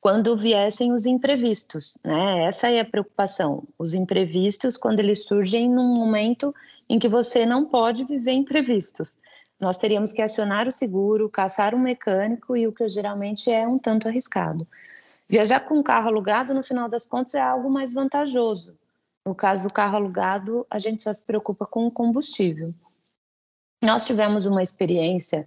quando 0.00 0.36
viessem 0.36 0.92
os 0.92 1.06
imprevistos, 1.06 1.98
né? 2.04 2.44
Essa 2.44 2.70
é 2.70 2.80
a 2.80 2.84
preocupação. 2.84 3.64
Os 3.78 3.94
imprevistos, 3.94 4.76
quando 4.76 5.00
eles 5.00 5.24
surgem 5.24 5.68
num 5.68 5.94
momento 5.94 6.54
em 6.88 6.98
que 6.98 7.08
você 7.08 7.44
não 7.46 7.64
pode 7.66 8.04
viver 8.04 8.32
imprevistos 8.32 9.16
nós 9.60 9.76
teríamos 9.76 10.12
que 10.12 10.22
acionar 10.22 10.66
o 10.66 10.72
seguro, 10.72 11.28
caçar 11.28 11.74
um 11.74 11.78
mecânico 11.78 12.56
e 12.56 12.66
o 12.66 12.72
que 12.72 12.88
geralmente 12.88 13.50
é 13.50 13.68
um 13.68 13.78
tanto 13.78 14.08
arriscado. 14.08 14.66
Viajar 15.28 15.60
com 15.60 15.78
um 15.78 15.82
carro 15.82 16.08
alugado, 16.08 16.54
no 16.54 16.62
final 16.62 16.88
das 16.88 17.06
contas, 17.06 17.34
é 17.34 17.40
algo 17.40 17.70
mais 17.70 17.92
vantajoso. 17.92 18.76
No 19.24 19.34
caso 19.34 19.68
do 19.68 19.72
carro 19.72 19.96
alugado, 19.96 20.66
a 20.70 20.78
gente 20.78 21.02
só 21.02 21.12
se 21.12 21.24
preocupa 21.24 21.66
com 21.66 21.86
o 21.86 21.90
combustível. 21.90 22.74
Nós 23.82 24.06
tivemos 24.06 24.46
uma 24.46 24.62
experiência 24.62 25.46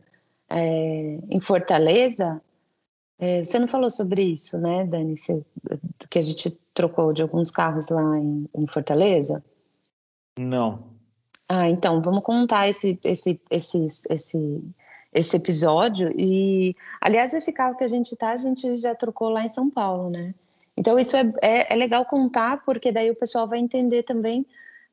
é, 0.50 1.20
em 1.30 1.40
Fortaleza. 1.40 2.40
É, 3.20 3.44
você 3.44 3.58
não 3.58 3.68
falou 3.68 3.90
sobre 3.90 4.22
isso, 4.22 4.58
né, 4.60 4.86
Dani? 4.86 5.18
Você, 5.18 5.44
que 6.10 6.20
a 6.20 6.22
gente 6.22 6.52
trocou 6.74 7.12
de 7.12 7.24
alguns 7.24 7.50
carros 7.50 7.90
lá 7.90 8.18
em, 8.18 8.48
em 8.56 8.68
Fortaleza? 8.68 9.44
Não. 10.38 10.93
Ah, 11.48 11.70
então, 11.70 12.02
vamos 12.02 12.24
contar 12.24 12.70
esse, 12.70 13.00
esse, 13.04 13.40
esse, 13.50 13.86
esse, 14.10 14.64
esse 15.14 15.38
episódio. 15.38 16.14
E, 16.18 16.76
aliás, 17.02 17.34
esse 17.34 17.52
carro 17.52 17.76
que 17.76 17.84
a 17.84 17.88
gente 17.88 18.16
tá, 18.16 18.32
a 18.32 18.38
gente 18.38 18.78
já 18.78 18.96
trocou 18.96 19.30
lá 19.30 19.46
em 19.46 19.50
São 19.50 19.70
Paulo, 19.70 20.10
né? 20.10 20.34
Então, 20.76 20.98
isso 20.98 21.16
é, 21.16 21.34
é, 21.42 21.74
é 21.74 21.76
legal 21.76 22.06
contar, 22.06 22.64
porque 22.66 22.92
daí 22.92 23.12
o 23.12 23.16
pessoal 23.16 23.48
vai 23.48 23.60
entender 23.60 24.04
também 24.04 24.46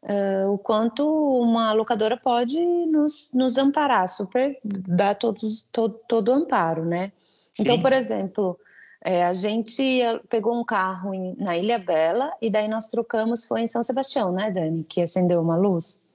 uh, 0.03 0.51
o 0.51 0.59
quanto 0.59 1.07
uma 1.41 1.73
locadora 1.73 2.17
pode 2.17 2.61
nos, 2.87 3.33
nos 3.33 3.57
amparar, 3.57 4.09
super, 4.09 4.59
dar 4.63 5.15
todos, 5.15 5.67
todo, 5.73 5.99
todo 6.07 6.29
o 6.29 6.35
amparo, 6.35 6.85
né? 6.85 7.13
Sim. 7.53 7.63
Então, 7.63 7.81
por 7.81 7.93
exemplo, 7.93 8.59
é, 9.03 9.23
a 9.23 9.33
gente 9.33 9.83
pegou 10.29 10.59
um 10.59 10.65
carro 10.65 11.15
em, 11.15 11.35
na 11.39 11.57
Ilha 11.57 11.79
Bela 11.79 12.33
e 12.43 12.51
daí 12.51 12.69
nós 12.69 12.89
trocamos, 12.89 13.45
foi 13.45 13.63
em 13.63 13.69
São 13.69 13.83
Sebastião, 13.83 14.31
né, 14.33 14.51
Dani? 14.51 14.85
Que 14.85 15.01
acendeu 15.01 15.41
uma 15.41 15.57
luz. 15.57 16.10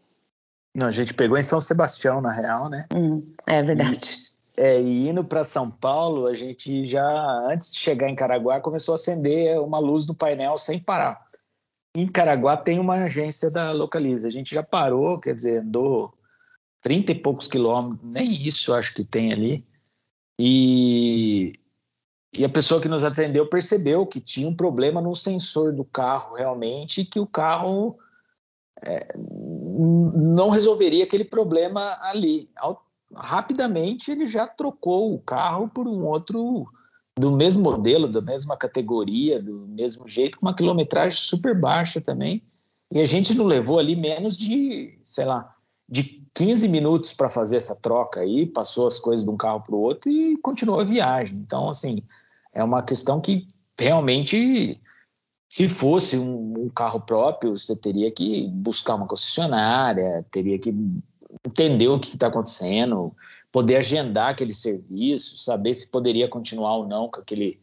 Não, 0.76 0.88
a 0.88 0.92
gente 0.92 1.14
pegou 1.14 1.38
em 1.38 1.44
São 1.44 1.62
Sebastião, 1.62 2.20
na 2.20 2.34
real, 2.34 2.70
né? 2.70 2.86
Hum, 2.94 3.24
é 3.48 3.64
verdade. 3.64 3.98
E, 4.58 4.62
é, 4.62 4.82
e 4.82 5.08
indo 5.08 5.24
para 5.24 5.46
São 5.46 5.72
Paulo, 5.72 6.28
a 6.28 6.36
gente 6.36 6.86
já, 6.86 7.48
antes 7.50 7.72
de 7.72 7.80
chegar 7.80 8.10
em 8.10 8.16
Caraguá, 8.16 8.60
começou 8.60 8.92
a 8.92 8.96
acender 8.96 9.58
uma 9.62 9.80
luz 9.80 10.06
do 10.06 10.14
painel 10.14 10.58
sem 10.58 10.78
parar. 10.78 11.24
Em 11.96 12.06
Caraguá 12.06 12.58
tem 12.58 12.78
uma 12.78 13.06
agência 13.06 13.50
da 13.50 13.72
Localiza. 13.72 14.28
A 14.28 14.32
gente 14.32 14.54
já 14.54 14.62
parou, 14.62 15.18
quer 15.18 15.34
dizer, 15.34 15.62
andou 15.62 16.14
30 16.82 17.14
e 17.14 17.16
poucos 17.16 17.48
quilômetros, 17.48 18.12
nem 18.12 18.26
isso 18.46 18.74
acho 18.74 18.94
que 18.94 19.08
tem 19.08 19.32
ali. 19.32 19.64
E, 20.38 21.54
e 22.38 22.44
a 22.44 22.50
pessoa 22.50 22.82
que 22.82 22.90
nos 22.90 23.06
atendeu 23.06 23.48
percebeu 23.48 24.06
que 24.06 24.20
tinha 24.20 24.46
um 24.46 24.54
problema 24.54 25.00
no 25.00 25.16
sensor 25.16 25.72
do 25.72 25.86
carro 25.86 26.36
realmente, 26.36 27.00
e 27.00 27.06
que 27.06 27.20
o 27.20 27.26
carro 27.26 27.98
é, 28.84 29.16
não 29.18 30.50
resolveria 30.50 31.04
aquele 31.04 31.26
problema 31.26 31.82
ali. 32.02 32.50
Rapidamente 33.16 34.12
ele 34.12 34.26
já 34.26 34.48
trocou 34.48 35.14
o 35.14 35.20
carro 35.20 35.72
por 35.72 35.88
um 35.88 36.06
outro 36.06 36.68
do 37.18 37.32
mesmo 37.32 37.64
modelo, 37.64 38.08
da 38.08 38.22
mesma 38.22 38.58
categoria, 38.58 39.42
do 39.42 39.66
mesmo 39.68 40.08
jeito, 40.08 40.38
com 40.38 40.46
uma 40.46 40.56
quilometragem 40.56 41.18
super 41.18 41.58
baixa 41.58 42.02
também. 42.02 42.44
E 42.92 43.00
a 43.00 43.06
gente 43.06 43.34
não 43.34 43.46
levou 43.46 43.80
ali 43.80 43.96
menos 43.96 44.38
de, 44.38 45.00
sei 45.04 45.26
lá, 45.26 45.56
de 45.88 46.22
15 46.34 46.68
minutos 46.68 47.14
para 47.14 47.30
fazer 47.30 47.56
essa 47.56 47.76
troca 47.76 48.20
aí, 48.20 48.46
passou 48.46 48.86
as 48.86 49.00
coisas 49.00 49.26
de 49.26 49.32
um 49.32 49.38
carro 49.38 49.62
para 49.62 49.76
o 49.76 49.80
outro 49.80 50.10
e 50.10 50.38
continuou 50.38 50.82
a 50.82 50.84
viagem. 50.84 51.40
Então, 51.40 51.70
assim, 51.70 52.04
é 52.54 52.64
uma 52.64 52.84
questão 52.84 53.22
que 53.22 53.48
realmente 53.80 54.76
se 55.56 55.70
fosse 55.70 56.18
um, 56.18 56.66
um, 56.66 56.70
carro 56.70 57.00
próprio, 57.00 57.58
você 57.58 57.78
teria 57.78 58.12
que 58.12 58.46
buscar 58.50 58.96
uma 58.96 59.08
concessionária, 59.08 60.26
teria 60.30 60.60
que 60.60 60.76
entender 61.48 61.88
o 61.88 61.98
que 61.98 62.10
está 62.10 62.28
acontecendo, 62.28 63.16
poder 63.54 63.78
agendar 63.78 64.32
aquele 64.32 64.54
serviço, 64.54 65.38
saber 65.38 65.74
se 65.74 65.90
poderia 65.90 66.28
continuar 66.28 66.76
ou 66.76 66.86
não 66.86 67.10
com 67.10 67.22
aquele. 67.22 67.58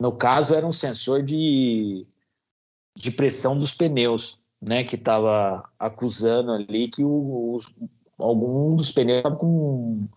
No 0.00 0.10
caso, 0.10 0.54
era 0.54 0.66
um 0.66 0.72
sensor 0.72 1.22
de, 1.22 2.06
de 2.96 3.10
pressão 3.10 3.58
dos 3.58 3.74
pneus, 3.74 4.38
né, 4.58 4.82
que 4.82 4.96
estava 4.96 5.68
acusando 5.78 6.50
ali 6.50 6.88
que 6.88 7.04
o, 7.04 7.58
algum 8.16 8.74
dos 8.74 8.90
pneus 8.90 9.18
estava 9.18 9.36
com 9.36 10.08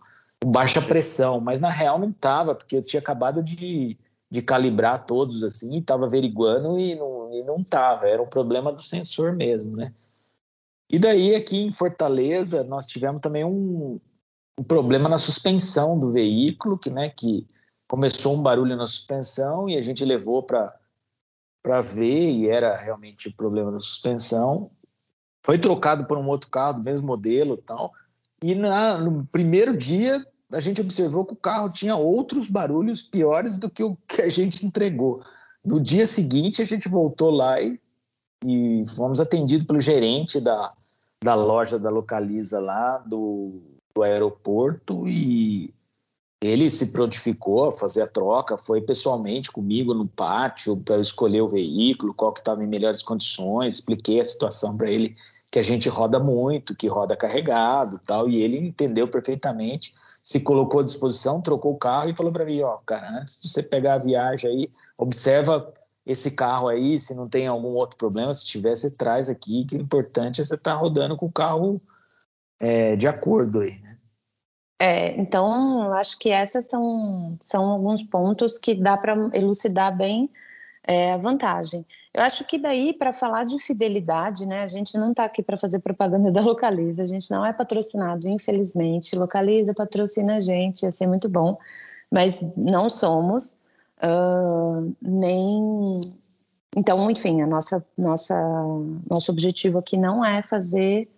baixa 0.46 0.80
pressão, 0.80 1.42
mas 1.42 1.60
na 1.60 1.68
real 1.68 1.98
não 1.98 2.08
estava, 2.08 2.54
porque 2.54 2.76
eu 2.76 2.82
tinha 2.82 3.00
acabado 3.00 3.42
de 3.42 3.98
de 4.30 4.42
calibrar 4.42 5.06
todos 5.06 5.42
assim, 5.42 5.78
estava 5.78 6.06
averiguando 6.06 6.78
e 6.78 6.94
não, 6.94 7.17
e 7.32 7.42
não 7.42 7.62
tava, 7.62 8.08
era 8.08 8.22
um 8.22 8.26
problema 8.26 8.72
do 8.72 8.82
sensor 8.82 9.32
mesmo, 9.32 9.76
né? 9.76 9.92
E 10.90 10.98
daí 10.98 11.34
aqui 11.34 11.58
em 11.58 11.72
Fortaleza 11.72 12.64
nós 12.64 12.86
tivemos 12.86 13.20
também 13.20 13.44
um, 13.44 14.00
um 14.58 14.64
problema 14.64 15.08
na 15.08 15.18
suspensão 15.18 15.98
do 15.98 16.12
veículo, 16.12 16.78
que, 16.78 16.90
né, 16.90 17.10
que 17.10 17.46
começou 17.86 18.34
um 18.34 18.42
barulho 18.42 18.76
na 18.76 18.86
suspensão 18.86 19.68
e 19.68 19.76
a 19.76 19.80
gente 19.80 20.04
levou 20.04 20.42
para 20.42 20.72
ver 21.82 22.30
e 22.30 22.48
era 22.48 22.74
realmente 22.76 23.30
problema 23.30 23.70
da 23.70 23.78
suspensão. 23.78 24.70
Foi 25.42 25.58
trocado 25.58 26.06
por 26.06 26.18
um 26.18 26.26
outro 26.26 26.50
carro 26.50 26.78
do 26.78 26.82
mesmo 26.82 27.06
modelo, 27.06 27.56
tal. 27.56 27.92
E 28.42 28.54
na, 28.54 28.98
no 28.98 29.26
primeiro 29.26 29.76
dia 29.76 30.24
a 30.50 30.60
gente 30.60 30.80
observou 30.80 31.26
que 31.26 31.34
o 31.34 31.36
carro 31.36 31.70
tinha 31.70 31.96
outros 31.96 32.48
barulhos 32.48 33.02
piores 33.02 33.58
do 33.58 33.68
que 33.68 33.82
o 33.82 33.96
que 34.08 34.22
a 34.22 34.28
gente 34.28 34.64
entregou. 34.64 35.22
No 35.68 35.78
dia 35.78 36.06
seguinte 36.06 36.62
a 36.62 36.64
gente 36.64 36.88
voltou 36.88 37.30
lá 37.30 37.60
e, 37.60 37.78
e 38.42 38.84
fomos 38.96 39.20
atendidos 39.20 39.66
pelo 39.66 39.78
gerente 39.78 40.40
da, 40.40 40.72
da 41.22 41.34
loja 41.34 41.78
da 41.78 41.90
Localiza 41.90 42.58
lá 42.58 42.96
do, 42.96 43.60
do 43.94 44.02
aeroporto 44.02 45.06
e 45.06 45.74
ele 46.40 46.70
se 46.70 46.90
prontificou 46.90 47.66
a 47.66 47.72
fazer 47.72 48.00
a 48.00 48.06
troca, 48.06 48.56
foi 48.56 48.80
pessoalmente 48.80 49.52
comigo 49.52 49.92
no 49.92 50.08
pátio 50.08 50.74
para 50.74 51.00
escolher 51.00 51.42
o 51.42 51.48
veículo, 51.48 52.14
qual 52.14 52.32
que 52.32 52.40
estava 52.40 52.64
em 52.64 52.68
melhores 52.68 53.02
condições, 53.02 53.74
expliquei 53.74 54.20
a 54.20 54.24
situação 54.24 54.74
para 54.74 54.90
ele 54.90 55.14
que 55.50 55.58
a 55.58 55.62
gente 55.62 55.86
roda 55.90 56.18
muito, 56.18 56.74
que 56.74 56.86
roda 56.86 57.14
carregado, 57.14 58.00
tal, 58.06 58.26
e 58.26 58.42
ele 58.42 58.56
entendeu 58.56 59.06
perfeitamente, 59.06 59.92
se 60.28 60.40
colocou 60.40 60.82
à 60.82 60.84
disposição, 60.84 61.40
trocou 61.40 61.72
o 61.72 61.78
carro 61.78 62.10
e 62.10 62.14
falou 62.14 62.30
para 62.30 62.44
mim, 62.44 62.60
ó, 62.60 62.76
cara, 62.84 63.18
antes 63.18 63.40
de 63.40 63.48
você 63.48 63.62
pegar 63.62 63.94
a 63.94 63.98
viagem 63.98 64.50
aí, 64.50 64.70
observa 64.98 65.72
esse 66.04 66.32
carro 66.32 66.68
aí, 66.68 66.98
se 66.98 67.14
não 67.14 67.26
tem 67.26 67.46
algum 67.46 67.68
outro 67.68 67.96
problema, 67.96 68.34
se 68.34 68.44
tiver, 68.44 68.76
você 68.76 68.92
traz 68.92 69.30
aqui, 69.30 69.64
que 69.64 69.74
o 69.74 69.80
importante 69.80 70.42
é 70.42 70.44
você 70.44 70.54
estar 70.54 70.72
tá 70.72 70.76
rodando 70.76 71.16
com 71.16 71.24
o 71.24 71.32
carro 71.32 71.80
é, 72.60 72.94
de 72.94 73.06
acordo 73.06 73.60
aí, 73.60 73.78
né? 73.78 73.96
É, 74.78 75.18
então, 75.18 75.94
acho 75.94 76.18
que 76.18 76.28
esses 76.28 76.66
são, 76.66 77.34
são 77.40 77.64
alguns 77.64 78.02
pontos 78.02 78.58
que 78.58 78.74
dá 78.74 78.98
para 78.98 79.30
elucidar 79.32 79.96
bem 79.96 80.30
é, 80.86 81.12
a 81.12 81.16
vantagem. 81.16 81.86
Eu 82.18 82.24
acho 82.24 82.44
que 82.44 82.58
daí, 82.58 82.92
para 82.92 83.12
falar 83.12 83.44
de 83.44 83.60
fidelidade, 83.60 84.44
né, 84.44 84.64
a 84.64 84.66
gente 84.66 84.98
não 84.98 85.12
está 85.12 85.22
aqui 85.24 85.40
para 85.40 85.56
fazer 85.56 85.78
propaganda 85.78 86.32
da 86.32 86.40
Localiza, 86.40 87.04
a 87.04 87.06
gente 87.06 87.30
não 87.30 87.46
é 87.46 87.52
patrocinado, 87.52 88.26
infelizmente. 88.26 89.14
Localiza 89.14 89.72
patrocina 89.72 90.38
a 90.38 90.40
gente, 90.40 90.82
ia 90.82 90.90
ser 90.90 91.06
muito 91.06 91.28
bom, 91.28 91.56
mas 92.10 92.44
não 92.56 92.90
somos, 92.90 93.56
uh, 94.02 94.92
nem. 95.00 95.92
Então, 96.76 97.08
enfim, 97.08 97.40
a 97.40 97.46
nossa, 97.46 97.86
nossa, 97.96 98.34
nosso 99.08 99.30
objetivo 99.30 99.78
aqui 99.78 99.96
não 99.96 100.24
é 100.24 100.42
fazer. 100.42 101.08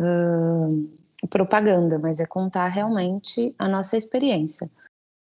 Uh, 0.00 0.88
propaganda, 1.28 1.98
mas 1.98 2.20
é 2.20 2.26
contar 2.26 2.68
realmente 2.68 3.52
a 3.58 3.66
nossa 3.66 3.96
experiência. 3.96 4.70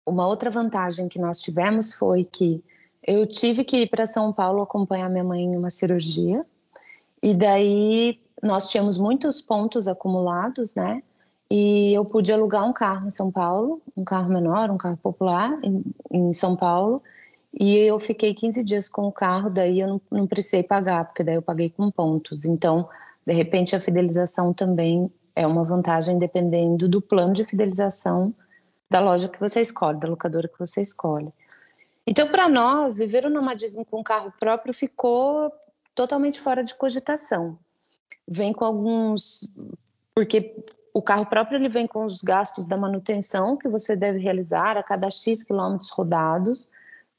Uma 0.05 0.27
outra 0.27 0.51
vantagem 0.51 1.07
que 1.07 1.17
nós 1.17 1.39
tivemos 1.39 1.93
foi 1.93 2.23
que 2.23 2.63
eu 3.06 3.28
tive 3.28 3.63
que 3.63 3.78
ir 3.82 3.89
para 3.89 4.08
São 4.08 4.34
Paulo 4.34 4.62
acompanhar 4.62 5.10
minha 5.10 5.24
mãe 5.24 5.44
em 5.44 5.56
uma 5.56 5.70
cirurgia, 5.70 6.46
e 7.22 7.34
daí 7.34 8.20
nós 8.41 8.70
tínhamos 8.70 8.98
muitos 8.98 9.41
pontos 9.41 9.88
acumulados, 9.88 10.74
né? 10.76 11.02
E 11.50 11.94
eu 11.94 12.04
pude 12.04 12.32
alugar 12.32 12.68
um 12.68 12.74
carro 12.74 13.06
em 13.06 13.10
São 13.10 13.32
Paulo, 13.32 13.82
um 13.96 14.04
carro 14.04 14.30
menor, 14.30 14.72
um 14.72 14.78
carro 14.78 14.98
popular 14.98 15.58
em, 15.63 15.84
em 16.12 16.34
São 16.34 16.56
Paulo, 16.56 17.02
e 17.58 17.78
eu 17.78 18.00
fiquei 18.00 18.34
15 18.34 18.63
dias 18.63 18.89
com 18.89 19.04
o 19.04 19.12
carro, 19.12 19.50
daí 19.50 19.80
eu 19.80 19.88
não, 19.88 20.02
não 20.12 20.28
precisei 20.28 20.63
pagar, 20.63 21.06
porque 21.06 21.24
daí 21.24 21.36
eu 21.36 21.41
paguei 21.41 21.70
com 21.70 21.89
pontos. 21.89 22.44
Então, 22.44 22.89
de 23.26 23.34
repente, 23.34 23.76
a 23.76 23.80
fidelização 23.80 24.54
também 24.54 25.10
é 25.36 25.46
uma 25.48 25.63
vantagem 25.63 26.18
dependendo 26.18 26.89
do 26.89 27.02
plano 27.02 27.34
de 27.34 27.46
fidelização 27.46 28.34
da 28.89 29.00
loja 29.00 29.30
que 29.30 29.39
você 29.39 29.62
escolhe, 29.62 30.00
da 30.00 30.08
locadora 30.08 30.48
que 30.48 30.60
você 30.60 30.82
escolhe. 30.82 31.32
Então, 32.08 32.28
para 32.28 32.48
nós, 32.48 32.96
viver 32.96 33.26
o 33.26 33.30
nomadismo 33.30 33.84
com 33.84 34.04
carro 34.04 34.32
próprio 34.39 34.74
ficou 34.74 35.52
totalmente 35.96 36.39
fora 36.39 36.63
de 36.63 36.76
cogitação. 36.76 37.58
Vem 38.28 38.54
com 38.54 38.65
alguns. 38.65 39.54
Porque 40.13 40.63
o 40.94 41.02
carro 41.02 41.26
próprio 41.26 41.58
ele 41.58 41.68
vem 41.68 41.88
com 41.88 42.06
os 42.06 42.22
gastos 42.22 42.65
da 42.65 42.78
manutenção 42.78 43.58
que 43.58 43.68
você 43.68 43.96
deve 43.96 44.20
realizar 44.20 44.78
a 44.78 44.84
cada 44.84 45.10
X 45.10 45.44
quilômetros 45.44 45.89
rodados, 45.89 46.70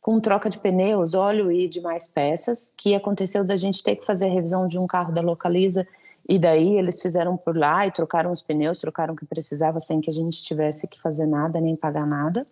com 0.01 0.21
troca 0.21 0.49
de 0.49 0.59
pneus, 0.59 1.15
óleo 1.15 1.51
e 1.51 1.69
demais 1.69 2.07
peças, 2.09 2.73
que 2.77 2.95
aconteceu 2.95 3.45
da 3.45 3.57
gente 3.57 3.83
ter 3.83 3.97
que 3.97 4.07
fazer 4.07 4.27
a 4.27 4.33
revisão 4.33 4.69
de 4.69 4.79
um 4.79 4.87
carro 4.87 5.13
da 5.13 5.21
Localiza 5.21 5.87
e 6.29 6.39
daí 6.39 6.77
eles 6.77 7.01
fizeram 7.03 7.37
por 7.37 7.57
lá 7.57 7.87
e 7.87 7.91
trocaram 7.91 8.33
os 8.33 8.41
pneus, 8.41 8.81
trocaram 8.81 9.15
o 9.15 9.17
que 9.17 9.25
precisava 9.25 9.79
sem 9.79 10.01
que 10.01 10.11
a 10.11 10.13
gente 10.13 10.43
tivesse 10.43 10.89
que 10.89 11.01
fazer 11.01 11.27
nada 11.27 11.61
nem 11.61 11.77
pagar 11.77 12.07
nada. 12.07 12.47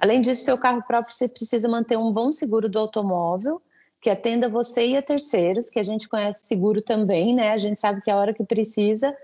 Além 0.00 0.20
disso, 0.22 0.44
seu 0.44 0.56
carro 0.56 0.82
próprio 0.82 1.14
você 1.14 1.28
precisa 1.28 1.68
manter 1.68 1.98
um 1.98 2.10
bom 2.12 2.32
seguro 2.32 2.68
do 2.68 2.78
automóvel 2.78 3.60
que 4.00 4.08
atenda 4.08 4.48
você 4.48 4.88
e 4.88 4.96
a 4.96 5.02
terceiros, 5.02 5.68
que 5.68 5.78
a 5.78 5.82
gente 5.82 6.08
conhece 6.08 6.46
seguro 6.46 6.80
também, 6.80 7.34
né? 7.34 7.50
A 7.50 7.58
gente 7.58 7.78
sabe 7.78 8.00
que 8.00 8.10
a 8.10 8.16
hora 8.16 8.32
que 8.32 8.42
precisa, 8.42 9.14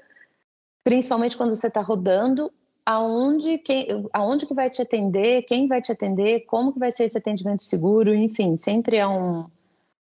principalmente 0.84 1.36
quando 1.36 1.54
você 1.54 1.68
está 1.68 1.80
rodando, 1.80 2.52
aonde, 2.84 3.56
quem, 3.56 3.86
aonde 4.12 4.44
que 4.44 4.52
vai 4.52 4.68
te 4.68 4.82
atender, 4.82 5.42
quem 5.42 5.66
vai 5.66 5.80
te 5.80 5.90
atender, 5.90 6.40
como 6.40 6.74
que 6.74 6.78
vai 6.78 6.90
ser 6.90 7.04
esse 7.04 7.16
atendimento 7.16 7.62
seguro, 7.62 8.14
enfim, 8.14 8.56
sempre 8.56 8.98
é 8.98 9.08
um, 9.08 9.46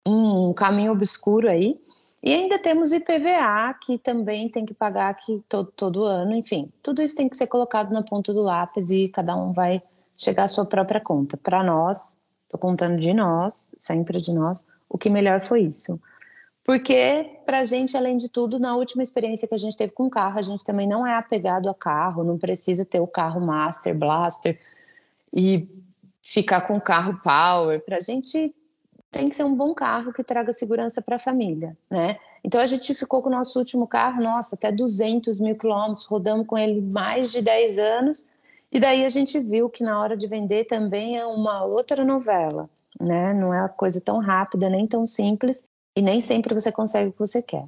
um 0.06 0.54
caminho 0.54 0.92
obscuro 0.92 1.48
aí. 1.48 1.78
E 2.22 2.32
ainda 2.32 2.58
temos 2.58 2.90
o 2.90 2.94
IPVA, 2.94 3.74
que 3.82 3.98
também 3.98 4.48
tem 4.48 4.64
que 4.64 4.72
pagar 4.72 5.10
aqui 5.10 5.44
todo, 5.46 5.70
todo 5.76 6.04
ano, 6.04 6.34
enfim, 6.34 6.72
tudo 6.82 7.02
isso 7.02 7.14
tem 7.14 7.28
que 7.28 7.36
ser 7.36 7.48
colocado 7.48 7.92
na 7.92 8.02
ponta 8.02 8.32
do 8.32 8.42
lápis 8.42 8.88
e 8.88 9.10
cada 9.10 9.36
um 9.36 9.52
vai 9.52 9.82
chegar 10.16 10.44
à 10.44 10.48
sua 10.48 10.64
própria 10.64 11.00
conta. 11.00 11.36
Para 11.36 11.62
nós, 11.62 12.16
estou 12.44 12.58
contando 12.58 12.98
de 13.00 13.12
nós, 13.12 13.74
sempre 13.78 14.20
de 14.20 14.32
nós, 14.32 14.64
o 14.88 14.96
que 14.96 15.10
melhor 15.10 15.40
foi 15.40 15.62
isso. 15.62 16.00
Porque, 16.64 17.38
para 17.44 17.60
a 17.60 17.64
gente, 17.64 17.94
além 17.96 18.16
de 18.16 18.28
tudo, 18.28 18.58
na 18.58 18.74
última 18.74 19.02
experiência 19.02 19.46
que 19.46 19.54
a 19.54 19.58
gente 19.58 19.76
teve 19.76 19.92
com 19.92 20.08
carro, 20.08 20.38
a 20.38 20.42
gente 20.42 20.64
também 20.64 20.88
não 20.88 21.06
é 21.06 21.14
apegado 21.14 21.68
a 21.68 21.74
carro, 21.74 22.24
não 22.24 22.38
precisa 22.38 22.86
ter 22.86 23.00
o 23.00 23.06
carro 23.06 23.38
Master, 23.40 23.94
Blaster 23.94 24.58
e 25.30 25.68
ficar 26.22 26.62
com 26.62 26.76
o 26.76 26.80
carro 26.80 27.20
Power. 27.22 27.84
Para 27.84 27.98
a 27.98 28.00
gente 28.00 28.54
tem 29.10 29.28
que 29.28 29.36
ser 29.36 29.44
um 29.44 29.54
bom 29.54 29.74
carro 29.74 30.12
que 30.12 30.24
traga 30.24 30.52
segurança 30.52 31.02
para 31.02 31.16
a 31.16 31.18
família, 31.18 31.76
né? 31.90 32.16
Então 32.42 32.60
a 32.60 32.66
gente 32.66 32.94
ficou 32.94 33.22
com 33.22 33.28
o 33.28 33.32
nosso 33.32 33.58
último 33.58 33.86
carro, 33.86 34.22
nossa, 34.22 34.56
até 34.56 34.72
200 34.72 35.38
mil 35.40 35.56
quilômetros, 35.56 36.06
rodamos 36.06 36.46
com 36.46 36.58
ele 36.58 36.80
mais 36.80 37.30
de 37.30 37.40
10 37.40 37.78
anos, 37.78 38.28
e 38.74 38.80
daí 38.80 39.04
a 39.04 39.08
gente 39.08 39.38
viu 39.38 39.70
que 39.70 39.82
na 39.82 40.00
hora 40.00 40.16
de 40.16 40.26
vender 40.26 40.64
também 40.64 41.16
é 41.16 41.24
uma 41.24 41.64
outra 41.64 42.04
novela, 42.04 42.68
né? 43.00 43.32
Não 43.32 43.54
é 43.54 43.60
uma 43.60 43.68
coisa 43.68 44.00
tão 44.00 44.18
rápida, 44.18 44.68
nem 44.68 44.86
tão 44.86 45.06
simples, 45.06 45.66
e 45.96 46.02
nem 46.02 46.20
sempre 46.20 46.52
você 46.52 46.70
consegue 46.72 47.08
o 47.08 47.12
que 47.12 47.18
você 47.18 47.40
quer. 47.40 47.66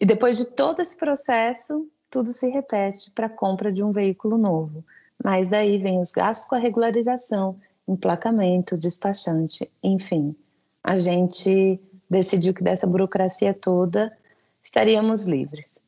E 0.00 0.04
depois 0.04 0.36
de 0.36 0.44
todo 0.44 0.80
esse 0.80 0.96
processo, 0.96 1.88
tudo 2.10 2.28
se 2.28 2.48
repete 2.48 3.10
para 3.10 3.26
a 3.26 3.30
compra 3.30 3.72
de 3.72 3.82
um 3.82 3.90
veículo 3.90 4.36
novo. 4.36 4.84
Mas 5.22 5.48
daí 5.48 5.78
vem 5.78 5.98
os 5.98 6.12
gastos 6.12 6.46
com 6.46 6.54
a 6.54 6.58
regularização, 6.58 7.56
emplacamento, 7.88 8.76
despachante, 8.76 9.70
enfim 9.82 10.36
a 10.84 10.98
gente 10.98 11.80
decidiu 12.10 12.52
que 12.52 12.62
dessa 12.62 12.86
burocracia 12.86 13.54
toda 13.54 14.14
estaríamos 14.62 15.24
livres. 15.24 15.82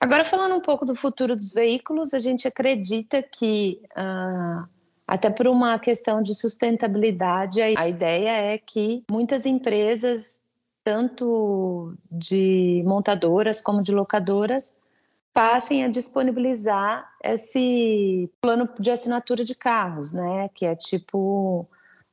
Agora, 0.00 0.24
falando 0.24 0.54
um 0.54 0.60
pouco 0.60 0.86
do 0.86 0.94
futuro 0.94 1.36
dos 1.36 1.52
veículos, 1.52 2.14
a 2.14 2.18
gente 2.18 2.48
acredita 2.48 3.22
que, 3.22 3.82
ah, 3.94 4.66
até 5.06 5.28
por 5.28 5.46
uma 5.46 5.78
questão 5.78 6.22
de 6.22 6.34
sustentabilidade, 6.34 7.60
a 7.60 7.86
ideia 7.86 8.30
é 8.54 8.56
que 8.56 9.04
muitas 9.10 9.44
empresas, 9.44 10.40
tanto 10.82 11.94
de 12.10 12.82
montadoras 12.86 13.60
como 13.60 13.82
de 13.82 13.92
locadoras, 13.92 14.74
passem 15.34 15.84
a 15.84 15.88
disponibilizar 15.88 17.06
esse 17.22 18.30
plano 18.40 18.68
de 18.78 18.90
assinatura 18.90 19.44
de 19.44 19.54
carros, 19.54 20.12
né? 20.12 20.48
Que 20.54 20.64
é 20.64 20.74
tipo 20.74 21.68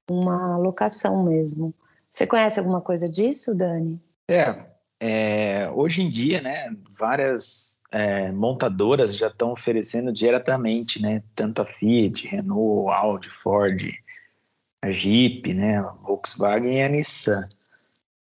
uma 0.09 0.57
locação 0.57 1.23
mesmo. 1.23 1.73
Você 2.11 2.27
conhece 2.27 2.59
alguma 2.59 2.81
coisa 2.81 3.09
disso, 3.09 3.55
Dani? 3.55 4.01
É, 4.29 4.55
é 4.99 5.69
hoje 5.71 6.01
em 6.01 6.09
dia, 6.09 6.41
né, 6.41 6.75
várias 6.97 7.76
é, 7.91 8.31
montadoras 8.31 9.15
já 9.15 9.27
estão 9.27 9.51
oferecendo 9.51 10.11
diretamente, 10.11 11.01
né, 11.01 11.23
tanto 11.35 11.61
a 11.61 11.65
Fiat, 11.65 12.27
Renault, 12.27 12.93
Audi, 13.01 13.29
Ford, 13.29 13.81
a 14.81 14.91
Jeep, 14.91 15.53
né, 15.53 15.79
a 15.79 15.91
Volkswagen 16.01 16.77
e 16.77 16.81
a 16.81 16.89
Nissan. 16.89 17.47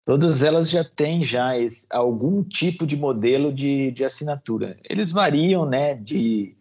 Todas 0.06 0.43
elas 0.43 0.69
já 0.69 0.84
têm 0.84 1.25
já 1.25 1.58
esse, 1.58 1.88
algum 1.89 2.43
tipo 2.43 2.86
de 2.86 2.95
modelo 2.95 3.51
de, 3.51 3.91
de 3.91 4.04
assinatura. 4.04 4.78
Eles 4.88 5.12
variam, 5.12 5.65
né, 5.65 5.95
de 5.95 6.56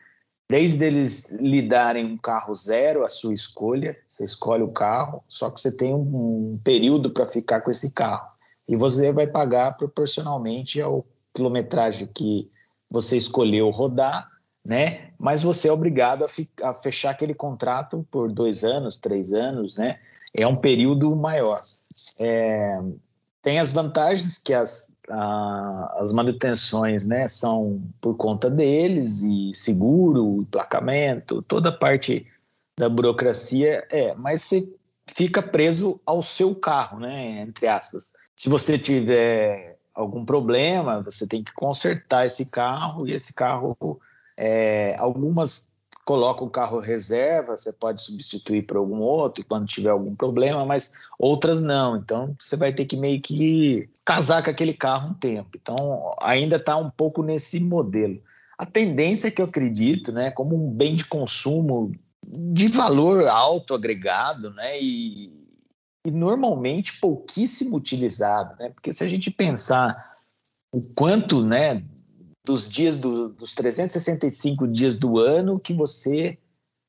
Desde 0.48 0.84
eles 0.84 1.32
lhe 1.40 1.62
darem 1.62 2.04
um 2.04 2.18
carro 2.18 2.54
zero, 2.54 3.02
a 3.02 3.08
sua 3.08 3.32
escolha, 3.32 3.96
você 4.06 4.24
escolhe 4.24 4.62
o 4.62 4.70
carro, 4.70 5.24
só 5.26 5.50
que 5.50 5.58
você 5.58 5.74
tem 5.74 5.94
um, 5.94 6.52
um 6.52 6.60
período 6.62 7.10
para 7.10 7.26
ficar 7.26 7.62
com 7.62 7.70
esse 7.70 7.92
carro. 7.92 8.28
E 8.68 8.76
você 8.76 9.12
vai 9.12 9.26
pagar 9.26 9.76
proporcionalmente 9.76 10.80
ao 10.80 11.06
quilometragem 11.34 12.08
que 12.14 12.50
você 12.94 13.16
escolheu 13.16 13.68
rodar, 13.70 14.30
né? 14.64 15.10
Mas 15.18 15.42
você 15.42 15.68
é 15.68 15.72
obrigado 15.72 16.24
a, 16.24 16.68
a, 16.68 16.74
fechar 16.74 17.10
aquele 17.10 17.34
contrato 17.34 18.06
por 18.08 18.30
dois 18.30 18.62
anos, 18.62 18.98
três 18.98 19.32
anos, 19.32 19.76
né? 19.76 19.98
É 20.32 20.46
um 20.46 20.54
período 20.54 21.14
maior. 21.16 21.60
É, 22.20 22.80
tem 23.42 23.58
as 23.58 23.72
vantagens 23.72 24.38
que 24.38 24.54
as, 24.54 24.94
a, 25.10 25.96
as 25.98 26.12
manutenções, 26.12 27.04
né, 27.04 27.26
são 27.28 27.82
por 28.00 28.16
conta 28.16 28.48
deles 28.48 29.22
e 29.22 29.50
seguro, 29.54 30.42
emplacamento, 30.42 31.42
toda 31.42 31.68
a 31.68 31.76
parte 31.76 32.26
da 32.78 32.88
burocracia 32.88 33.86
é, 33.90 34.14
mas 34.14 34.42
você 34.42 34.74
fica 35.06 35.42
preso 35.42 36.00
ao 36.06 36.22
seu 36.22 36.54
carro, 36.54 36.98
né, 36.98 37.42
entre 37.42 37.66
aspas. 37.66 38.14
Se 38.34 38.48
você 38.48 38.78
tiver 38.78 39.73
algum 39.94 40.24
problema, 40.24 41.00
você 41.02 41.26
tem 41.26 41.42
que 41.42 41.52
consertar 41.52 42.26
esse 42.26 42.46
carro 42.46 43.06
e 43.06 43.12
esse 43.12 43.32
carro 43.32 44.00
é, 44.36 44.96
algumas 44.98 45.74
colocam 46.04 46.46
o 46.46 46.50
carro 46.50 46.78
reserva, 46.80 47.56
você 47.56 47.72
pode 47.72 48.02
substituir 48.02 48.62
por 48.62 48.76
algum 48.76 48.98
outro 48.98 49.44
quando 49.48 49.66
tiver 49.66 49.88
algum 49.88 50.14
problema, 50.14 50.64
mas 50.64 50.92
outras 51.18 51.62
não. 51.62 51.96
Então 51.96 52.34
você 52.38 52.56
vai 52.56 52.72
ter 52.72 52.84
que 52.84 52.96
meio 52.96 53.20
que 53.20 53.88
casar 54.04 54.42
com 54.42 54.50
aquele 54.50 54.74
carro 54.74 55.10
um 55.10 55.14
tempo. 55.14 55.50
Então 55.54 56.14
ainda 56.20 56.56
está 56.56 56.76
um 56.76 56.90
pouco 56.90 57.22
nesse 57.22 57.58
modelo. 57.58 58.20
A 58.58 58.66
tendência 58.66 59.30
que 59.30 59.40
eu 59.40 59.46
acredito, 59.46 60.12
né, 60.12 60.30
como 60.30 60.54
um 60.54 60.70
bem 60.70 60.94
de 60.94 61.04
consumo 61.06 61.90
de 62.52 62.68
valor 62.68 63.26
alto 63.26 63.74
agregado, 63.74 64.50
né, 64.50 64.80
e, 64.80 65.43
e 66.04 66.10
normalmente 66.10 66.98
pouquíssimo 67.00 67.76
utilizado, 67.76 68.56
né, 68.58 68.70
porque 68.70 68.92
se 68.92 69.02
a 69.02 69.08
gente 69.08 69.30
pensar 69.30 70.16
o 70.72 70.80
quanto, 70.94 71.42
né, 71.42 71.82
dos 72.44 72.68
dias 72.68 72.98
do, 72.98 73.30
dos 73.30 73.54
365 73.54 74.68
dias 74.68 74.98
do 74.98 75.18
ano 75.18 75.58
que 75.58 75.72
você 75.72 76.38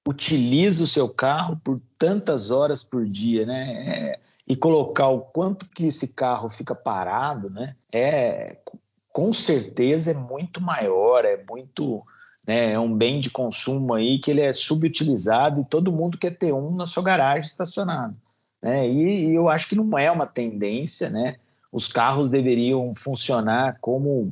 utiliza 0.07 0.83
o 0.83 0.87
seu 0.87 1.09
carro 1.09 1.57
por 1.63 1.81
tantas 1.97 2.51
horas 2.51 2.83
por 2.83 3.05
dia, 3.05 3.45
né? 3.45 3.83
É, 3.87 4.19
e 4.47 4.55
colocar 4.55 5.07
o 5.07 5.21
quanto 5.21 5.67
que 5.69 5.87
esse 5.87 6.09
carro 6.09 6.49
fica 6.49 6.75
parado, 6.75 7.49
né? 7.49 7.75
É 7.91 8.57
com 9.15 9.31
certeza 9.31 10.11
é 10.11 10.13
muito 10.13 10.59
maior, 10.59 11.23
é 11.23 11.41
muito, 11.49 11.99
né, 12.45 12.73
é 12.73 12.79
um 12.79 12.93
bem 12.93 13.21
de 13.21 13.29
consumo 13.29 13.93
aí 13.93 14.19
que 14.19 14.29
ele 14.29 14.41
é 14.41 14.51
subutilizado 14.51 15.61
e 15.61 15.65
todo 15.65 15.93
mundo 15.93 16.17
quer 16.17 16.37
ter 16.37 16.53
um 16.53 16.75
na 16.75 16.85
sua 16.85 17.01
garagem 17.01 17.47
estacionado, 17.47 18.13
né? 18.65 18.89
E, 18.89 19.27
e 19.27 19.35
eu 19.35 19.47
acho 19.47 19.69
que 19.69 19.75
não 19.75 19.95
é 19.95 20.09
uma 20.09 20.25
tendência, 20.25 21.07
né? 21.11 21.35
Os 21.71 21.87
carros 21.87 22.31
deveriam 22.31 22.95
funcionar 22.95 23.77
como 23.79 24.27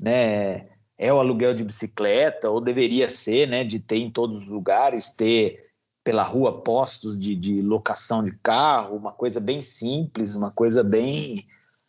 né, 0.00 0.62
é 0.96 1.12
o 1.12 1.18
aluguel 1.18 1.52
de 1.52 1.62
bicicleta, 1.62 2.48
ou 2.48 2.62
deveria 2.62 3.10
ser, 3.10 3.46
né, 3.46 3.62
de 3.62 3.78
ter 3.78 3.98
em 3.98 4.10
todos 4.10 4.36
os 4.36 4.46
lugares, 4.46 5.10
ter 5.10 5.60
pela 6.02 6.22
rua 6.22 6.62
postos 6.62 7.18
de, 7.18 7.36
de 7.36 7.60
locação 7.60 8.24
de 8.24 8.32
carro, 8.42 8.96
uma 8.96 9.12
coisa 9.12 9.38
bem 9.38 9.60
simples, 9.60 10.34
uma 10.34 10.50
coisa 10.50 10.82
bem 10.82 11.44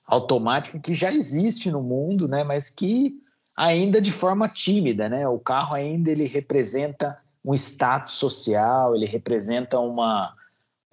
automática 0.05 0.77
que 0.77 0.93
já 0.93 1.13
existe 1.13 1.71
no 1.71 1.81
mundo, 1.81 2.27
né, 2.27 2.43
mas 2.43 2.69
que 2.69 3.15
ainda 3.57 4.01
de 4.01 4.11
forma 4.11 4.49
tímida, 4.49 5.07
né? 5.07 5.25
O 5.29 5.39
carro 5.39 5.75
ainda 5.75 6.11
ele 6.11 6.25
representa 6.25 7.17
um 7.45 7.53
status 7.53 8.15
social, 8.15 8.95
ele 8.95 9.05
representa 9.05 9.79
uma, 9.79 10.33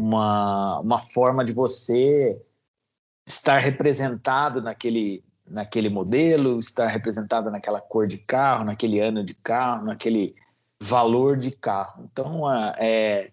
uma, 0.00 0.80
uma 0.80 0.98
forma 0.98 1.44
de 1.44 1.52
você 1.52 2.40
estar 3.26 3.58
representado 3.58 4.60
naquele, 4.60 5.22
naquele 5.46 5.88
modelo, 5.88 6.58
estar 6.58 6.88
representada 6.88 7.50
naquela 7.50 7.80
cor 7.80 8.06
de 8.06 8.18
carro, 8.18 8.64
naquele 8.64 8.98
ano 8.98 9.22
de 9.22 9.34
carro, 9.34 9.84
naquele 9.84 10.34
valor 10.80 11.36
de 11.36 11.50
carro. 11.50 12.08
Então, 12.10 12.50
é, 12.78 13.30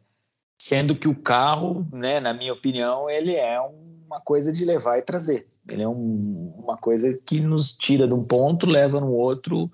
sendo 0.61 0.95
que 0.95 1.07
o 1.07 1.15
carro, 1.15 1.87
né, 1.91 2.19
na 2.19 2.33
minha 2.33 2.53
opinião, 2.53 3.09
ele 3.09 3.35
é 3.35 3.59
uma 3.59 4.19
coisa 4.19 4.51
de 4.51 4.65
levar 4.65 4.97
e 4.97 5.01
trazer. 5.01 5.47
Ele 5.67 5.83
é 5.83 5.87
um, 5.87 6.21
uma 6.57 6.77
coisa 6.77 7.17
que 7.25 7.39
nos 7.39 7.71
tira 7.71 8.07
de 8.07 8.13
um 8.13 8.23
ponto, 8.23 8.65
leva 8.65 8.99
no 8.99 9.13
outro, 9.13 9.71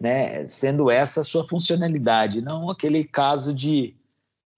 né, 0.00 0.46
sendo 0.48 0.90
essa 0.90 1.20
a 1.20 1.24
sua 1.24 1.46
funcionalidade, 1.46 2.40
não 2.40 2.68
aquele 2.68 3.04
caso 3.04 3.54
de, 3.54 3.94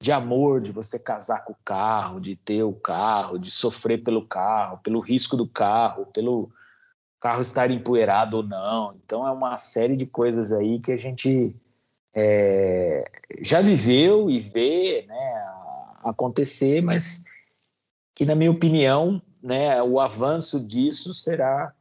de 0.05 0.13
amor, 0.13 0.61
de 0.61 0.71
você 0.71 0.99
casar 0.99 1.47
com 1.47 1.55
o 1.55 1.65
carro, 1.65 2.21
de 2.21 2.37
ter 2.37 2.63
o 2.63 2.75
carro, 2.75 3.39
de 3.39 3.51
sofrer 3.51 4.05
pelo 4.05 4.27
carro, 4.27 4.79
pelo 4.83 5.01
risco 5.01 5.35
do 5.35 5.49
carro, 5.49 6.05
pelo 6.13 6.51
carro 7.19 7.41
estar 7.41 7.71
empoeirado 7.71 8.37
ou 8.37 8.43
não. 8.43 8.95
Então 9.03 9.27
é 9.27 9.31
uma 9.31 9.57
série 9.57 9.97
de 9.97 10.05
coisas 10.05 10.53
aí 10.53 10.79
que 10.79 10.93
a 10.93 10.99
gente 10.99 11.57
é, 12.15 13.03
já 13.41 13.63
viveu 13.63 14.29
e 14.29 14.41
vê 14.41 15.07
né, 15.09 15.47
acontecer, 16.03 16.83
mas 16.83 17.25
que 18.15 18.27
na 18.27 18.35
minha 18.35 18.51
opinião, 18.51 19.23
né, 19.43 19.83
o 19.83 19.99
avanço 19.99 20.61
disso 20.61 21.15
será 21.15 21.73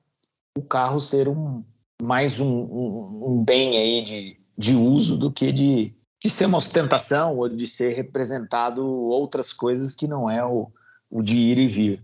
o 0.58 0.62
carro 0.62 1.02
ser 1.02 1.28
um 1.28 1.62
mais 2.02 2.40
um, 2.40 2.50
um, 2.50 3.34
um 3.34 3.44
bem 3.44 3.76
aí 3.76 4.02
de, 4.02 4.40
de 4.58 4.76
uso 4.76 5.18
do 5.18 5.30
que 5.30 5.52
de, 5.52 5.94
de 6.24 6.30
ser 6.30 6.46
uma 6.46 6.58
ostentação 6.58 7.38
ou 7.38 7.50
de 7.50 7.68
ser 7.68 7.94
representado 7.94 8.86
outras 8.86 9.52
coisas 9.52 9.94
que 9.94 10.08
não 10.08 10.30
é 10.30 10.44
o, 10.44 10.72
o 11.12 11.22
de 11.22 11.36
ir 11.36 11.58
e 11.58 11.68
vir. 11.68 12.02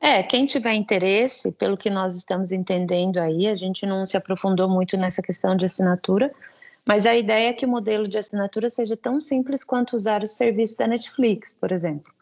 É, 0.00 0.22
quem 0.22 0.46
tiver 0.46 0.74
interesse, 0.74 1.50
pelo 1.50 1.76
que 1.76 1.90
nós 1.90 2.16
estamos 2.16 2.52
entendendo 2.52 3.18
aí, 3.18 3.48
a 3.48 3.56
gente 3.56 3.84
não 3.84 4.06
se 4.06 4.16
aprofundou 4.16 4.68
muito 4.68 4.96
nessa 4.96 5.20
questão 5.20 5.56
de 5.56 5.64
assinatura, 5.64 6.30
mas 6.86 7.04
a 7.04 7.16
ideia 7.16 7.50
é 7.50 7.52
que 7.52 7.66
o 7.66 7.68
modelo 7.68 8.06
de 8.06 8.18
assinatura 8.18 8.70
seja 8.70 8.96
tão 8.96 9.20
simples 9.20 9.64
quanto 9.64 9.96
usar 9.96 10.22
o 10.22 10.26
serviço 10.26 10.76
da 10.76 10.86
Netflix, 10.86 11.52
por 11.52 11.72
exemplo. 11.72 12.12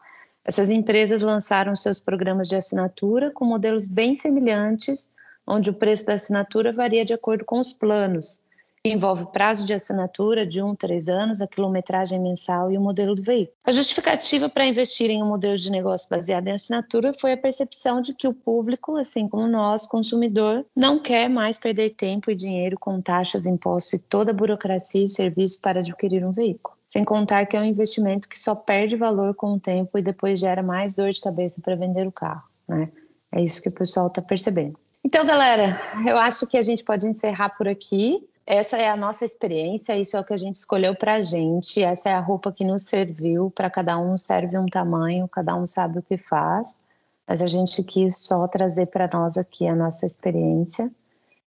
Essas 0.44 0.70
empresas 0.70 1.20
lançaram 1.20 1.76
seus 1.76 2.00
programas 2.00 2.48
de 2.48 2.56
assinatura 2.56 3.30
com 3.30 3.44
modelos 3.44 3.86
bem 3.86 4.14
semelhantes, 4.14 5.12
onde 5.46 5.70
o 5.70 5.74
preço 5.74 6.06
da 6.06 6.14
assinatura 6.14 6.72
varia 6.72 7.04
de 7.04 7.12
acordo 7.12 7.44
com 7.44 7.60
os 7.60 7.72
planos, 7.72 8.42
envolve 8.84 9.26
prazo 9.26 9.66
de 9.66 9.74
assinatura 9.74 10.46
de 10.46 10.62
um, 10.62 10.74
três 10.74 11.08
anos, 11.08 11.40
a 11.40 11.46
quilometragem 11.46 12.18
mensal 12.18 12.72
e 12.72 12.78
o 12.78 12.80
modelo 12.80 13.14
do 13.14 13.22
veículo. 13.22 13.56
A 13.64 13.72
justificativa 13.72 14.48
para 14.48 14.64
investir 14.64 15.10
em 15.10 15.22
um 15.22 15.26
modelo 15.26 15.58
de 15.58 15.70
negócio 15.70 16.08
baseado 16.08 16.48
em 16.48 16.52
assinatura 16.52 17.12
foi 17.12 17.32
a 17.32 17.36
percepção 17.36 18.00
de 18.00 18.14
que 18.14 18.26
o 18.26 18.32
público, 18.32 18.96
assim 18.96 19.28
como 19.28 19.46
nós, 19.46 19.86
consumidor, 19.86 20.64
não 20.74 20.98
quer 20.98 21.28
mais 21.28 21.58
perder 21.58 21.90
tempo 21.90 22.30
e 22.30 22.34
dinheiro 22.34 22.78
com 22.78 23.00
taxas, 23.00 23.44
impostos 23.44 23.92
e 23.94 23.98
toda 23.98 24.30
a 24.30 24.34
burocracia 24.34 25.04
e 25.04 25.08
serviço 25.08 25.60
para 25.60 25.80
adquirir 25.80 26.24
um 26.24 26.32
veículo. 26.32 26.74
Sem 26.88 27.04
contar 27.04 27.46
que 27.46 27.56
é 27.56 27.60
um 27.60 27.64
investimento 27.64 28.28
que 28.28 28.38
só 28.38 28.54
perde 28.54 28.96
valor 28.96 29.34
com 29.34 29.52
o 29.54 29.60
tempo 29.60 29.98
e 29.98 30.02
depois 30.02 30.40
gera 30.40 30.62
mais 30.62 30.94
dor 30.94 31.10
de 31.10 31.20
cabeça 31.20 31.60
para 31.62 31.76
vender 31.76 32.06
o 32.06 32.12
carro, 32.12 32.42
né? 32.66 32.90
É 33.32 33.40
isso 33.40 33.62
que 33.62 33.68
o 33.68 33.72
pessoal 33.72 34.08
está 34.08 34.20
percebendo. 34.20 34.76
Então, 35.04 35.24
galera, 35.24 35.80
eu 36.06 36.18
acho 36.18 36.46
que 36.46 36.58
a 36.58 36.62
gente 36.62 36.84
pode 36.84 37.06
encerrar 37.06 37.50
por 37.50 37.68
aqui. 37.68 38.22
Essa 38.46 38.76
é 38.78 38.88
a 38.88 38.96
nossa 38.96 39.24
experiência, 39.24 39.96
isso 39.96 40.16
é 40.16 40.20
o 40.20 40.24
que 40.24 40.32
a 40.32 40.36
gente 40.36 40.56
escolheu 40.56 40.94
para 40.94 41.14
a 41.14 41.22
gente, 41.22 41.82
essa 41.82 42.08
é 42.08 42.14
a 42.14 42.20
roupa 42.20 42.50
que 42.50 42.64
nos 42.64 42.82
serviu, 42.82 43.50
para 43.50 43.70
cada 43.70 43.98
um 43.98 44.18
serve 44.18 44.58
um 44.58 44.66
tamanho, 44.66 45.28
cada 45.28 45.54
um 45.54 45.66
sabe 45.66 45.98
o 45.98 46.02
que 46.02 46.18
faz, 46.18 46.84
mas 47.28 47.40
a 47.42 47.46
gente 47.46 47.82
quis 47.84 48.18
só 48.18 48.48
trazer 48.48 48.86
para 48.86 49.08
nós 49.12 49.36
aqui 49.36 49.68
a 49.68 49.76
nossa 49.76 50.04
experiência. 50.04 50.90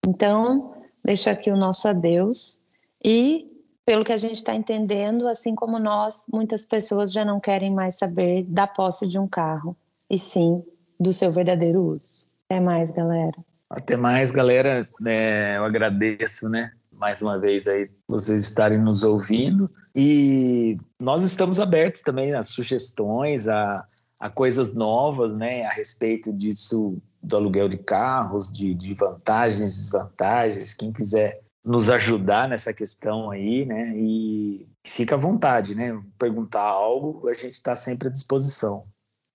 Então, 0.07 0.74
deixo 1.05 1.31
aqui 1.31 1.51
o 1.53 1.57
nosso 1.57 1.87
adeus 1.87 2.64
e, 3.05 3.48
pelo 3.85 4.05
que 4.05 4.12
a 4.12 4.16
gente 4.16 4.37
está 4.37 4.55
entendendo, 4.55 5.29
assim 5.29 5.55
como 5.55 5.79
nós, 5.79 6.27
muitas 6.33 6.64
pessoas 6.64 7.12
já 7.12 7.24
não 7.24 7.38
querem 7.38 7.72
mais 7.72 7.96
saber 7.96 8.42
da 8.44 8.66
posse 8.66 9.07
de 9.07 9.18
um 9.18 9.29
carro, 9.29 9.77
e 10.11 10.18
sim 10.18 10.64
do 10.98 11.12
seu 11.12 11.31
verdadeiro 11.31 11.81
uso. 11.81 12.27
Até 12.46 12.61
mais, 12.61 12.90
galera. 12.90 13.38
Até 13.70 13.96
mais, 13.96 14.31
galera. 14.31 14.87
É, 15.07 15.57
eu 15.57 15.64
agradeço, 15.64 16.48
né? 16.48 16.72
mais 16.98 17.22
uma 17.22 17.38
vez 17.38 17.66
aí 17.66 17.88
vocês 18.07 18.42
estarem 18.42 18.78
nos 18.78 19.02
ouvindo. 19.02 19.66
E 19.94 20.76
nós 21.00 21.22
estamos 21.22 21.59
abertos 21.59 22.02
também 22.02 22.35
a 22.35 22.42
sugestões, 22.42 23.48
a, 23.48 23.85
a 24.20 24.28
coisas 24.28 24.74
novas, 24.74 25.35
né, 25.35 25.64
a 25.64 25.70
respeito 25.70 26.33
disso 26.33 26.98
do 27.22 27.37
aluguel 27.37 27.68
de 27.68 27.78
carros, 27.78 28.52
de, 28.52 28.74
de 28.74 28.94
vantagens, 28.94 29.76
desvantagens. 29.76 30.74
Quem 30.74 30.92
quiser 30.92 31.40
nos 31.64 31.90
ajudar 31.90 32.48
nessa 32.48 32.72
questão 32.72 33.31
aí, 33.31 33.64
né, 33.64 33.92
e 33.96 34.66
fica 34.87 35.14
à 35.14 35.18
vontade, 35.18 35.74
né, 35.74 36.00
perguntar 36.18 36.62
algo, 36.62 37.28
a 37.28 37.35
gente 37.35 37.54
está 37.54 37.76
sempre 37.76 38.09
à 38.09 38.11
disposição. 38.11 38.85